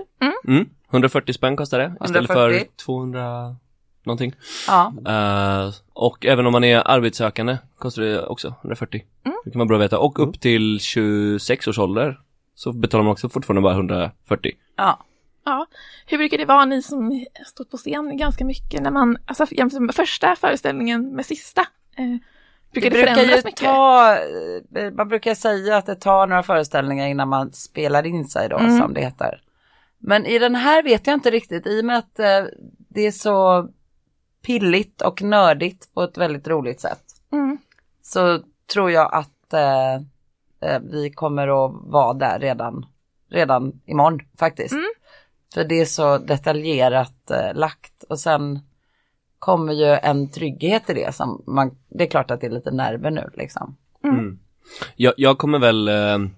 Mm, 0.49 0.69
140 0.91 1.33
spänn 1.33 1.57
kostar 1.57 1.79
det 1.79 1.85
istället 2.05 2.31
140. 2.31 2.59
för 2.77 2.85
200 2.85 3.57
någonting. 4.07 4.33
Ja, 4.69 4.93
Eh, 5.07 5.71
och 5.93 6.27
även 6.27 6.47
om 6.47 6.53
man 6.53 6.65
är 6.65 6.91
arbetssökande 6.91 7.59
kostar 7.79 8.03
det 8.03 8.27
också 8.27 8.55
140. 8.63 9.03
Det 9.45 9.51
kan 9.51 9.59
vara 9.59 9.67
bra 9.69 9.77
att 9.77 9.83
veta. 9.85 9.99
Och 9.99 10.19
upp 10.29 10.41
till 10.41 10.81
26 10.81 11.69
års 11.69 11.79
ålder 11.79 12.21
så 12.55 12.73
betalar 12.73 13.05
man 13.05 13.13
också 13.13 13.29
fortfarande 13.29 13.63
bara 13.63 13.75
140. 13.75 14.53
ja. 14.77 15.03
Ja, 15.49 15.67
hur 16.07 16.19
brukar 16.19 16.39
det 16.39 16.45
vara 16.45 16.65
ni 16.65 16.83
som 16.83 17.25
stått 17.47 17.71
på 17.71 17.77
scen 17.77 18.17
ganska 18.17 18.45
mycket 18.45 18.83
när 18.83 18.91
man, 18.91 19.19
alltså 19.27 19.47
jämfört 19.51 19.81
med 19.81 19.95
första 19.95 20.37
föreställningen 20.37 21.15
med 21.17 21.27
sista? 21.27 21.61
Eh, 21.97 22.05
brukar 22.73 22.91
det, 22.91 22.97
brukar 22.97 23.15
förändras 23.15 23.39
ju 23.39 23.43
mycket? 23.45 23.61
ta, 23.61 24.13
eh, 24.77 24.93
man 24.97 25.09
brukar 25.09 25.35
säga 25.35 25.77
att 25.77 25.87
det 25.87 25.95
tar 25.95 26.27
några 26.27 26.43
föreställningar 26.43 27.07
innan 27.07 27.29
man 27.29 27.53
spelar 27.53 28.07
in 28.07 28.25
sig 28.25 28.49
då, 28.49 28.59
Mm. 28.59 28.79
som 28.81 28.95
det 28.95 29.01
heter. 29.01 29.41
Men 29.99 30.27
i 30.27 30.39
den 30.39 30.55
här 30.55 30.83
vet 30.83 31.07
jag 31.07 31.15
inte 31.15 31.31
riktigt, 31.31 31.67
i 31.67 31.81
och 31.81 31.85
med 31.85 31.99
att 31.99 32.19
eh, 32.19 32.45
det 32.89 33.07
är 33.07 33.11
så 33.13 33.69
pilligt 34.47 35.03
och 35.03 35.23
nördigt 35.23 35.95
på 35.95 36.03
ett 36.03 36.19
väldigt 36.19 36.49
roligt 36.49 36.81
sätt. 36.81 37.03
Mm. 37.33 37.59
Så 38.03 38.41
tror 38.73 38.91
jag 38.91 39.15
att 39.15 39.53
eh, 39.53 39.95
eh, 40.61 40.81
vi 40.83 41.11
kommer 41.11 41.67
att 41.67 41.73
vara 41.75 42.15
där 42.15 42.38
redan, 42.38 42.87
redan 43.31 43.81
imorgon 43.87 44.21
faktiskt. 44.38 44.73
Mm. 44.73 44.87
För 45.55 45.65
det 45.65 45.81
är 45.81 45.85
så 45.85 46.19
detaljerat 46.19 47.31
eh, 47.31 47.55
lagt 47.55 48.03
och 48.09 48.19
sen 48.19 48.61
kommer 49.38 49.73
ju 49.73 49.87
en 49.87 50.31
trygghet 50.31 50.91
i 50.91 50.95
det 50.95 51.15
som 51.15 51.43
man, 51.47 51.76
det 51.88 52.05
är 52.05 52.09
klart 52.09 52.31
att 52.31 52.41
det 52.41 52.47
är 52.47 52.50
lite 52.50 52.71
nerver 52.71 53.11
nu 53.11 53.31
liksom. 53.35 53.76
Jag, 54.97 55.15
jag 55.17 55.38
kommer 55.38 55.59
väl, 55.59 55.88
eh, 55.88 56.29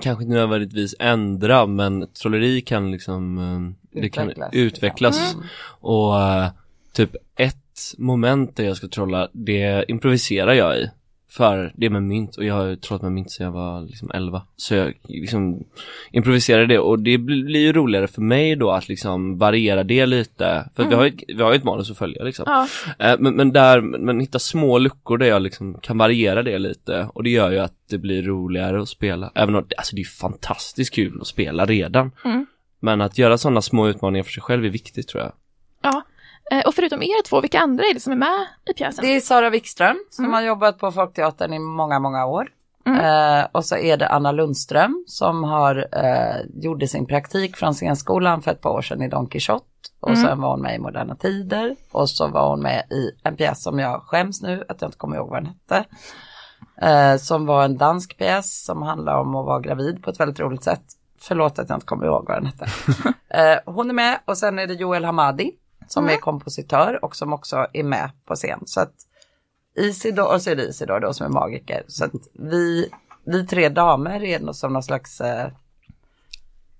kanske 0.00 0.24
inte 0.24 0.34
nödvändigtvis 0.34 0.94
ändra 0.98 1.66
men 1.66 2.06
trolleri 2.12 2.60
kan 2.60 2.90
liksom 2.90 3.38
eh, 3.38 4.00
det 4.02 4.08
kan 4.08 4.28
Utvecklas, 4.28 4.50
utvecklas. 4.52 5.20
liksom. 5.20 5.44
Och 5.80 6.20
eh, 6.20 6.48
typ 6.96 7.16
ett 7.36 7.94
moment 7.98 8.56
där 8.56 8.64
jag 8.64 8.76
ska 8.76 8.88
trolla, 8.88 9.28
det 9.32 9.84
improviserar 9.88 10.52
jag 10.52 10.78
i. 10.78 10.90
För 11.28 11.72
det 11.74 11.86
är 11.86 11.90
med 11.90 12.02
mynt 12.02 12.36
och 12.36 12.44
jag 12.44 12.54
har 12.54 12.64
ju 12.64 12.76
trollat 12.76 13.02
med 13.02 13.12
mynt 13.12 13.30
sedan 13.30 13.44
jag 13.44 13.52
var 13.52 13.80
liksom 13.80 14.10
11. 14.14 14.42
Så 14.56 14.74
jag 14.74 14.94
liksom 15.04 15.64
improviserar 16.10 16.66
det 16.66 16.78
och 16.78 16.98
det 16.98 17.18
blir, 17.18 17.60
ju 17.60 17.72
roligare 17.72 18.06
för 18.06 18.22
mig 18.22 18.56
då 18.56 18.70
att 18.70 18.88
liksom 18.88 19.38
variera 19.38 19.84
det 19.84 20.06
lite. 20.06 20.68
För 20.76 20.84
vi 20.84 20.94
har 20.94 21.04
ju 21.04 21.12
vi 21.28 21.42
har 21.42 21.52
ett 21.54 21.64
manus 21.64 21.90
att 21.90 21.98
följa 21.98 22.24
liksom. 22.24 22.44
Ja, 22.46 22.68
Eh, 22.98 23.16
Men, 23.18 23.36
men 23.36 23.52
där, 23.52 23.80
men 23.80 24.20
hitta 24.20 24.38
små 24.38 24.78
luckor 24.78 25.18
där 25.18 25.26
jag 25.26 25.42
liksom 25.42 25.74
kan 25.74 25.98
variera 25.98 26.42
det 26.42 26.58
lite 26.58 27.08
och 27.14 27.22
det 27.22 27.30
gör 27.30 27.50
ju 27.50 27.58
att 27.58 27.74
det 27.90 27.98
blir 27.98 28.22
roligare 28.22 28.82
att 28.82 28.88
spela. 28.88 29.32
Även 29.34 29.54
om, 29.54 29.66
alltså 29.76 29.96
det 29.96 30.02
är 30.02 30.04
fantastiskt 30.04 30.94
kul 30.94 31.20
att 31.20 31.26
spela 31.26 31.66
redan. 31.66 32.10
Mm. 32.24 32.46
Men 32.80 33.00
att 33.00 33.18
göra 33.18 33.38
sådana 33.38 33.62
små 33.62 33.88
utmaningar 33.88 34.24
för 34.24 34.32
sig 34.32 34.42
själv 34.42 34.64
är 34.64 34.70
viktigt 34.70 35.08
tror 35.08 35.22
jag. 35.22 35.32
ja. 35.82 36.02
Eh, 36.52 36.66
och 36.66 36.74
förutom 36.74 37.02
er 37.02 37.22
två, 37.22 37.40
vilka 37.40 37.60
andra 37.60 37.84
är 37.84 37.94
det 37.94 38.00
som 38.00 38.12
är 38.12 38.16
med 38.16 38.46
i 38.70 38.72
pjäsen? 38.74 39.04
Det 39.04 39.16
är 39.16 39.20
Sara 39.20 39.50
Wikström 39.50 39.96
som 40.10 40.24
Mm. 40.24 40.34
har 40.34 40.42
jobbat 40.42 40.78
på 40.78 40.92
Folkteatern 40.92 41.52
i 41.52 41.58
många, 41.58 41.98
många 41.98 42.26
år. 42.26 42.48
Mm. 42.86 43.00
Eh, 43.40 43.46
och 43.52 43.64
så 43.64 43.76
är 43.76 43.96
det 43.96 44.08
Anna 44.08 44.32
Lundström 44.32 45.04
som 45.06 45.44
har 45.44 45.88
eh, 45.92 46.36
gjorde 46.62 46.88
sin 46.88 47.06
praktik 47.06 47.56
från 47.56 47.74
scenskolan 47.74 48.42
för 48.42 48.50
ett 48.50 48.60
par 48.60 48.70
år 48.70 48.82
sedan 48.82 49.02
i 49.02 49.08
Don 49.08 49.26
Quijote. 49.26 49.64
Och 50.00 50.08
Mm. 50.10 50.22
sen 50.22 50.40
var 50.40 50.50
hon 50.50 50.60
med 50.62 50.74
i 50.74 50.78
Moderna 50.78 51.16
Tider. 51.16 51.76
Och 51.92 52.10
så 52.10 52.28
var 52.28 52.48
hon 52.50 52.60
med 52.62 52.84
i 52.90 53.10
en 53.22 53.36
pjäs 53.36 53.62
som 53.62 53.78
jag 53.78 54.02
skäms 54.02 54.42
nu 54.42 54.64
att 54.68 54.80
jag 54.82 54.88
inte 54.88 54.98
kommer 54.98 55.16
ihåg 55.16 55.28
vad 55.30 55.38
den 55.44 55.46
hette. 55.46 55.84
Eh, 56.82 57.16
som 57.16 57.46
var 57.46 57.64
en 57.64 57.76
dansk 57.76 58.18
pjäs 58.18 58.64
som 58.64 58.82
handlar 58.82 59.18
om 59.20 59.34
att 59.34 59.46
vara 59.46 59.60
gravid 59.60 60.02
på 60.02 60.10
ett 60.10 60.20
väldigt 60.20 60.40
roligt 60.40 60.64
sätt. 60.64 60.82
Förlåt 61.20 61.58
att 61.58 61.68
jag 61.68 61.76
inte 61.76 61.86
kommer 61.86 62.06
ihåg 62.06 62.24
vad 62.28 62.36
den 62.36 62.46
hette. 62.46 62.66
eh, 63.28 63.58
hon 63.74 63.90
är 63.90 63.94
med 63.94 64.18
och 64.24 64.38
sen 64.38 64.58
är 64.58 64.66
det 64.66 64.74
Joel 64.74 65.04
Hamadi 65.04 65.50
som 65.88 66.04
Mm. 66.04 66.14
är 66.14 66.18
kompositör 66.20 67.04
och 67.04 67.16
som 67.16 67.32
också 67.32 67.66
är 67.72 67.82
med 67.82 68.10
på 68.24 68.34
scen. 68.34 68.62
Så 68.66 68.80
att 68.80 68.92
Isidor, 69.78 70.32
och 70.34 70.42
så 70.42 70.50
är 70.50 70.56
det 70.56 70.62
Isidor 70.62 71.00
då 71.00 71.12
som 71.12 71.26
är 71.26 71.30
magiker. 71.30 71.82
Så 71.88 72.04
att 72.04 72.12
vi, 72.32 72.88
vi 73.24 73.46
tre 73.46 73.68
damer 73.68 74.24
är 74.24 74.52
som 74.52 74.72
någon 74.72 74.82
slags 74.82 75.20
eh, 75.20 75.48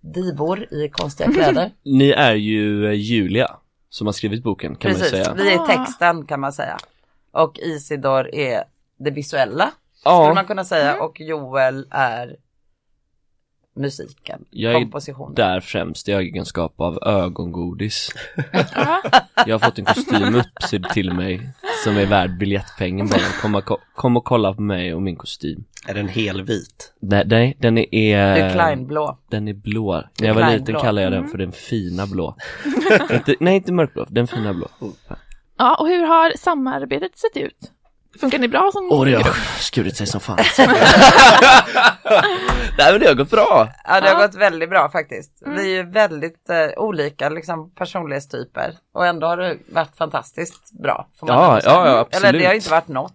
divor 0.01 0.75
i 0.75 0.89
konstiga 0.89 1.33
kläder. 1.33 1.71
Ni 1.83 2.11
är 2.11 2.35
ju 2.35 2.87
eh, 2.87 2.93
Julia 2.93 3.57
som 3.89 4.07
har 4.07 4.13
skrivit 4.13 4.43
boken 4.43 4.77
kan 4.77 4.91
man 4.91 5.01
Precis, 5.01 5.11
säga. 5.11 5.35
vi 5.35 5.53
är 5.55 5.59
Ah. 5.61 5.67
texten 5.67 6.27
kan 6.27 6.41
man 6.41 6.53
säga. 6.53 6.79
Och 7.33 7.59
Isidor 7.59 8.35
är 8.35 8.65
det 8.99 9.11
visuella, 9.11 9.71
Ja. 10.05 10.25
skulle 10.25 10.35
man 10.35 10.47
kunna 10.47 10.65
säga. 10.65 10.91
Mm. 10.91 11.03
Och 11.03 11.21
Joel 11.21 11.87
är 11.91 12.37
musiken, 13.77 14.45
Jag 14.51 14.73
är 14.75 14.81
kompositionen. 14.81 15.35
Där 15.35 15.61
främst 15.61 16.09
i 16.09 16.13
egenskap 16.13 16.81
av 16.81 16.99
ögongodis. 17.03 18.09
Ja. 18.75 19.03
Jag 19.47 19.55
har 19.55 19.59
fått 19.59 19.79
en 19.79 19.85
kostym 19.85 20.35
uppsydd 20.35 20.85
till 20.89 21.13
mig 21.13 21.51
som 21.85 21.97
är 21.97 22.07
värd 22.07 22.39
biljettpengen 22.39 23.09
bara. 23.09 23.21
Kom 23.43 23.55
och, 23.55 23.81
kom 23.95 24.17
och 24.17 24.25
kolla 24.25 24.55
på 24.55 24.63
mig 24.63 24.95
och 24.95 25.03
min 25.03 25.17
kostym. 25.17 25.65
Är 25.89 25.95
den 25.95 26.09
helvit? 26.09 26.93
Nej, 27.01 27.25
nej 27.27 27.57
den 27.61 27.79
är... 27.79 28.35
Det 28.35 28.41
är 28.41 28.53
Kleinblå. 28.53 29.19
Den 29.31 29.49
är 29.49 29.55
blå. 29.55 30.05
När 30.21 30.27
jag 30.29 30.35
var 30.35 30.43
Kleinblå. 30.43 30.61
liten 30.67 30.81
kallade 30.81 31.03
jag 31.03 31.13
den 31.13 31.29
för 31.29 31.39
den 31.39 31.53
fina 31.53 32.07
blå. 32.07 32.37
inte, 33.11 33.35
nej, 33.41 33.57
inte 33.57 33.73
mörkblå, 33.73 34.07
den 34.09 34.27
fina 34.27 34.55
blå. 34.55 34.69
ja, 35.59 35.77
och 35.81 35.89
hur 35.89 36.07
har 36.07 36.33
samarbetet 36.37 37.19
sett 37.19 37.37
ut? 37.37 37.73
Funkar 38.21 38.39
ni 38.39 38.49
bra 38.49 38.71
som 38.73 38.89
Åh, 38.93 39.05
det 39.05 39.15
har 39.15 39.33
skurit 39.61 39.97
sig 39.97 40.07
som 40.07 40.21
fan. 40.21 40.39
nej, 42.79 42.93
men 42.93 43.01
det 43.01 43.07
har 43.07 43.15
gått 43.15 43.31
bra. 43.31 43.69
Ja, 43.85 44.01
det 44.01 44.09
har 44.09 44.21
Ja. 44.21 44.27
gått 44.27 44.35
väldigt 44.37 44.71
bra 44.71 44.91
faktiskt. 44.91 45.43
Mm. 45.47 45.57
Vi 45.59 45.63
är 45.73 45.77
ju 45.77 45.91
väldigt 45.91 46.51
eh, 46.51 46.83
olika 46.83 47.29
liksom, 47.29 47.71
personlighetstyper. 47.71 48.75
Och 48.95 49.07
ändå 49.07 49.27
har 49.27 49.37
det 49.37 49.57
varit 49.73 49.97
fantastiskt 49.97 50.73
bra. 50.83 51.09
Får 51.21 51.27
man 51.27 51.37
Ja, 51.37 51.61
ja, 51.65 51.87
ja, 51.89 51.99
absolut. 51.99 52.25
Eller 52.29 52.39
det 52.39 52.47
har 52.47 52.55
inte 52.55 52.71
varit 52.71 52.89
något 52.89 53.13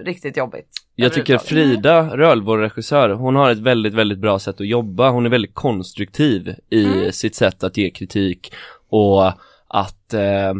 eh, 0.00 0.04
riktigt 0.04 0.36
jobbigt. 0.36 0.68
Jag 0.94 1.12
tycker. 1.12 1.38
Frida 1.38 2.16
Röhl, 2.16 2.42
vår 2.42 2.58
regissör, 2.58 3.10
hon 3.10 3.36
har 3.36 3.50
ett 3.50 3.58
väldigt, 3.58 3.94
väldigt 3.94 4.18
bra 4.18 4.38
sätt 4.38 4.60
att 4.60 4.66
jobba. 4.66 5.10
Hon 5.10 5.26
är 5.26 5.30
väldigt 5.30 5.54
konstruktiv 5.54 6.54
i 6.70 6.84
Mm. 6.84 7.12
sitt 7.12 7.34
sätt 7.34 7.64
att 7.64 7.76
ge 7.76 7.90
kritik 7.90 8.52
och 8.90 9.26
att 9.68 10.14
eh, 10.14 10.54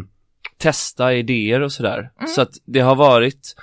testa 0.57 1.13
idéer 1.13 1.61
och 1.61 1.71
sådär. 1.71 2.09
Så 2.27 2.41
att 2.41 2.49
det 2.65 2.79
har 2.79 2.95
varit 2.95 3.55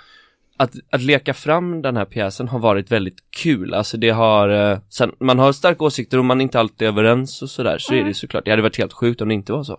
att, 0.59 0.75
att 0.91 1.03
leka 1.03 1.35
fram 1.35 1.83
den 1.83 1.97
här 1.97 2.05
pjäsen 2.05 2.49
har 2.49 2.59
varit 2.59 2.93
väldigt 2.93 3.19
kul, 3.31 3.75
alltså 3.75 3.97
det 3.97 4.11
har, 4.11 4.49
eh, 4.49 4.79
sen, 4.89 5.13
man 5.21 5.39
har 5.39 5.53
starka 5.53 5.85
åsikter 5.85 6.19
och 6.19 6.25
man 6.25 6.41
är 6.41 6.43
inte 6.43 6.61
alltid 6.61 6.89
överens 6.89 7.43
och 7.43 7.51
sådär, 7.51 7.79
så 7.79 7.95
är 7.95 8.01
det 8.03 8.09
ju 8.09 8.15
såklart, 8.15 8.45
det 8.45 8.51
hade 8.51 8.63
varit 8.63 8.79
helt 8.79 8.93
sjukt 8.93 9.21
om 9.21 9.29
det 9.29 9.35
inte 9.35 9.53
var 9.53 9.65
så. 9.65 9.79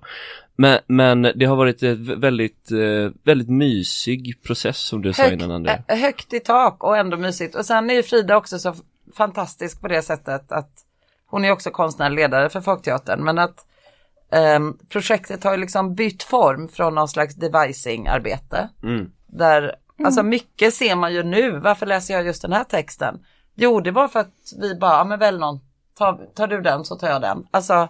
Men, 0.56 0.80
men 0.88 1.22
det 1.36 1.46
har 1.46 1.56
varit 1.56 1.84
ett 1.84 2.00
väldigt, 2.00 2.72
eh, 2.72 3.12
väldigt 3.24 3.50
mysig 3.50 4.44
process 4.44 4.78
som 4.78 5.02
du 5.02 5.13
sa 5.13 5.24
Högt, 5.24 5.34
innan 5.34 5.52
André. 5.52 5.82
eh, 5.88 5.98
högt 5.98 6.34
i 6.34 6.39
tak 6.39 6.84
och 6.84 6.98
ändå 6.98 7.18
mysigt. 7.18 7.56
Och 7.56 7.65
sen 7.65 7.89
är 7.89 7.94
ju 7.94 8.04
Frida 8.04 8.38
också 8.38 8.60
så 8.60 8.76
fantastisk 9.15 9.82
på 9.82 9.88
det 9.88 10.02
sättet 10.02 10.52
att 10.52 10.72
hon 11.26 11.46
är 11.46 11.52
också 11.52 11.72
konstnärlig 11.72 12.15
ledare 12.15 12.50
för 12.50 12.62
Folkteatern. 12.62 13.24
Men 13.24 13.39
att 13.39 13.65
ehm, 14.32 14.78
projektet 14.89 15.44
har 15.44 15.52
ju 15.52 15.58
liksom 15.58 15.96
bytt 15.96 16.24
form 16.24 16.68
från 16.68 16.96
någon 16.96 17.08
slags 17.08 17.36
devising-arbete. 17.36 18.70
Mm. 18.84 19.12
Där, 19.28 19.76
alltså 20.05 20.23
mycket 20.23 20.73
ser 20.73 20.95
man 20.95 21.13
ju 21.13 21.23
nu, 21.23 21.59
varför 21.59 21.85
läser 21.85 22.13
jag 22.13 22.25
just 22.25 22.41
den 22.41 22.53
här 22.53 22.63
texten? 22.63 23.25
Jo, 23.55 23.79
det 23.79 23.91
var 23.91 24.07
för 24.07 24.19
att 24.19 24.53
vi 24.62 24.75
bara, 24.75 24.91
ja 24.97 25.03
men 25.03 25.19
väl 25.19 25.39
någon, 25.39 25.59
tar, 25.97 26.25
tar 26.35 26.47
du 26.47 26.62
den 26.62 26.85
så 26.85 26.95
tar 26.95 27.07
jag 27.09 27.21
den. 27.21 27.47
Alltså 27.51 27.88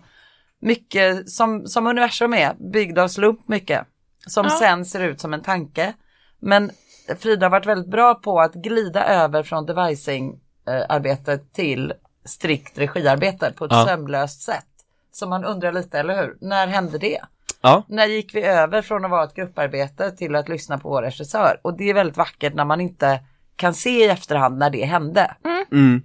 mycket 0.61 1.29
som, 1.29 1.67
som 1.67 1.87
universum 1.87 2.33
är, 2.33 2.53
byggd 2.53 2.99
av 2.99 3.07
slump 3.07 3.47
mycket. 3.47 3.87
Som 4.27 4.45
Ja. 4.45 4.59
sen 4.59 4.85
ser 4.85 4.99
ut 5.03 5.21
som 5.21 5.33
en 5.33 5.41
tanke. 5.41 5.93
Men 6.39 6.71
Frida 7.19 7.45
har 7.45 7.51
varit 7.51 7.65
väldigt 7.65 7.91
bra 7.91 8.15
på 8.15 8.39
att 8.39 8.53
glida 8.53 9.05
över 9.05 9.43
från 9.43 9.65
devising 9.65 10.39
eh, 10.67 10.81
arbetet 10.89 11.53
till 11.53 11.93
strikt 12.25 12.77
regiarbete 12.77 13.53
på 13.57 13.65
ett 13.65 13.71
Ja. 13.71 13.85
sömlöst 13.85 14.41
sätt. 14.41 14.65
Så 15.11 15.27
man 15.27 15.45
undrar 15.45 15.71
lite, 15.71 15.99
eller 15.99 16.21
hur? 16.21 16.37
När 16.41 16.67
hände 16.67 16.97
det? 16.97 17.19
Ja, 17.61 17.83
När 17.87 18.05
gick 18.05 18.35
vi 18.35 18.41
över 18.43 18.81
från 18.81 19.05
att 19.05 19.11
vara 19.11 19.23
ett 19.23 19.35
grupparbete 19.35 20.11
till 20.11 20.35
att 20.35 20.49
lyssna 20.49 20.77
på 20.77 20.89
vår 20.89 21.01
regissör? 21.01 21.59
Och 21.61 21.77
det 21.77 21.89
är 21.89 21.93
väldigt 21.93 22.17
vackert 22.17 22.53
när 22.53 22.65
man 22.65 22.81
inte 22.81 23.19
kan 23.55 23.73
se 23.73 24.05
i 24.05 24.09
efterhand 24.09 24.57
när 24.57 24.69
det 24.69 24.85
hände. 24.85 25.35
mm. 25.71 26.01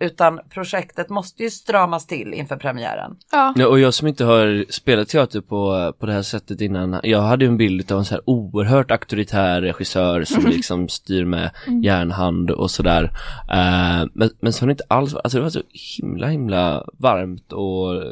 Utan 0.00 0.40
projektet 0.50 1.08
måste 1.08 1.42
ju 1.42 1.50
stramas 1.50 2.06
till 2.06 2.34
inför 2.34 2.56
premiären. 2.56 3.16
Ja. 3.32 3.54
Ja, 3.56 3.66
och 3.66 3.80
jag 3.80 3.94
som 3.94 4.08
inte 4.08 4.24
har 4.24 4.72
spelat 4.72 5.08
teater 5.08 5.40
på, 5.40 5.92
på 5.98 6.06
det 6.06 6.12
här 6.12 6.22
sättet 6.22 6.60
innan, 6.60 7.00
jag 7.02 7.20
hade 7.20 7.44
ju 7.44 7.48
en 7.48 7.56
bild 7.56 7.92
av 7.92 7.98
en 7.98 8.04
så 8.04 8.14
här 8.14 8.22
oerhört 8.26 8.90
auktoritär 8.90 9.60
regissör 9.60 10.24
som 10.24 10.46
liksom 10.46 10.88
styr 10.88 11.24
med 11.24 11.50
järnhand 11.82 12.50
och 12.50 12.70
sådär. 12.70 13.04
Eh, 13.50 14.08
men, 14.12 14.30
men 14.40 14.52
så 14.52 14.64
var 14.64 14.66
det 14.66 14.72
inte 14.72 14.84
alls, 14.88 15.14
alltså 15.14 15.38
det 15.38 15.42
var 15.42 15.50
så 15.50 15.62
himla 16.00 16.26
himla 16.26 16.84
varmt 16.92 17.52
och 17.52 18.02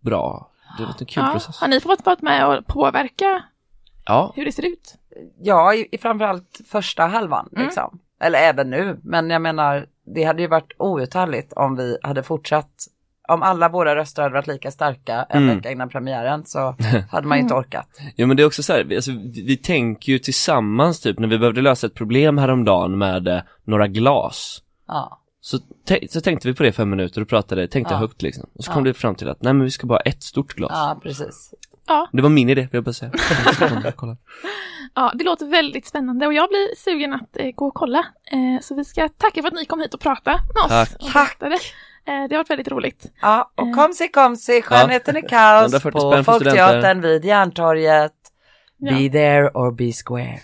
bra. 0.00 0.50
Det 0.78 0.84
var 0.84 0.94
en 1.00 1.06
kul 1.06 1.22
ja. 1.26 1.32
process. 1.32 1.60
Har 1.60 1.68
ni 1.68 1.80
fått 1.80 2.06
vara 2.06 2.16
med 2.20 2.46
och 2.46 2.66
påverka 2.66 3.42
Ja, 4.06 4.32
hur 4.36 4.44
det 4.44 4.52
ser 4.52 4.66
ut? 4.66 4.94
Ja, 5.40 5.74
i, 5.74 5.88
i 5.92 5.98
framförallt 5.98 6.60
första 6.70 7.06
halvan 7.06 7.48
liksom. 7.52 7.98
Eller 8.20 8.38
även 8.38 8.70
nu, 8.70 9.00
men 9.02 9.30
jag 9.30 9.42
menar, 9.42 9.86
det 10.14 10.24
hade 10.24 10.42
ju 10.42 10.48
varit 10.48 10.72
outhärdligt 10.78 11.52
om 11.52 11.76
vi 11.76 11.98
hade 12.02 12.22
fortsatt. 12.22 12.70
Om 13.28 13.42
alla 13.42 13.68
våra 13.68 13.96
röster 13.96 14.22
hade 14.22 14.34
varit 14.34 14.46
lika 14.46 14.70
starka 14.70 15.26
en 15.30 15.42
Mm. 15.42 15.56
vecka 15.56 15.70
innan 15.70 15.88
premiären 15.88 16.44
så 16.46 16.76
hade 17.10 17.26
man 17.26 17.38
ju 17.38 17.42
inte 17.42 17.54
orkat. 17.54 17.88
Ja 18.16 18.26
men 18.26 18.36
det 18.36 18.42
är 18.42 18.46
också 18.46 18.62
så 18.62 18.72
här, 18.72 18.84
vi- 18.84 18.96
alltså, 18.96 19.10
vi 19.46 19.56
tänker 19.56 20.12
ju 20.12 20.18
tillsammans 20.18 21.00
typ 21.00 21.18
när 21.18 21.28
vi 21.28 21.38
behövde 21.38 21.62
lösa 21.62 21.86
ett 21.86 21.94
problem 21.94 22.38
häromdagen 22.38 22.98
med 22.98 23.28
eh, 23.28 23.40
några 23.64 23.86
glas. 23.86 24.62
Ja. 24.88 25.20
Så, 25.46 25.58
så 26.10 26.20
tänkte 26.20 26.48
vi 26.48 26.54
på 26.54 26.62
det 26.62 26.68
i 26.68 26.72
fem 26.72 26.90
minuter 26.90 27.20
och 27.20 27.28
pratade, 27.28 27.68
tänkte 27.68 27.94
Ja. 27.94 27.98
högt 27.98 28.22
liksom. 28.22 28.50
Och 28.54 28.64
så 28.64 28.70
Ja. 28.70 28.74
kom 28.74 28.84
det 28.84 28.94
fram 28.94 29.14
till 29.14 29.28
att, 29.28 29.42
nej 29.42 29.52
men 29.52 29.64
vi 29.64 29.70
ska 29.70 29.86
bara 29.86 29.94
ha 29.94 30.00
ett 30.00 30.22
stort 30.22 30.54
glas. 30.54 30.70
ja, 30.74 31.00
precis. 31.02 31.54
Det 32.12 32.22
var 32.22 32.28
min 32.28 32.48
idé, 32.48 32.60
vill 32.60 32.68
jag 32.72 32.84
bara 32.84 32.92
säga. 32.92 33.10
Kolla. 33.96 34.16
Ja, 34.94 35.12
det 35.14 35.24
låter 35.24 35.46
väldigt 35.46 35.86
spännande 35.86 36.26
och 36.26 36.34
jag 36.34 36.48
blir 36.48 36.76
sugen 36.76 37.12
att 37.12 37.36
eh, 37.36 37.50
gå 37.50 37.66
och 37.66 37.74
kolla. 37.74 37.98
Eh, 38.32 38.60
så 38.62 38.74
vi 38.74 38.84
ska 38.84 39.08
tacka 39.08 39.42
för 39.42 39.48
att 39.48 39.54
ni 39.54 39.64
kom 39.64 39.80
hit 39.80 39.94
och 39.94 40.00
pratade 40.00 40.38
med 40.54 40.62
oss. 40.64 40.68
Tack. 40.70 40.92
och 41.00 41.12
Tack. 41.12 41.38
berättade. 41.38 41.54
Eh, 42.06 42.28
det 42.28 42.34
har 42.34 42.38
varit 42.38 42.50
väldigt 42.50 42.68
roligt. 42.68 43.12
Ja, 43.22 43.52
och 43.54 43.66
Eh. 43.66 43.74
kom 43.74 43.92
se, 43.92 44.08
kom 44.08 44.36
se, 44.36 44.62
skönheten 44.62 45.16
är 45.16 45.28
kaos 45.28 45.62
140 45.72 45.92
på 46.00 46.24
Folkteatern 46.24 46.80
studenter. 46.80 47.08
vid 47.08 47.24
Järntorget. 47.24 48.12
Ja. 48.78 48.92
Be 48.92 49.08
there 49.08 49.48
or 49.54 49.72
be 49.72 49.92
square. 49.92 50.40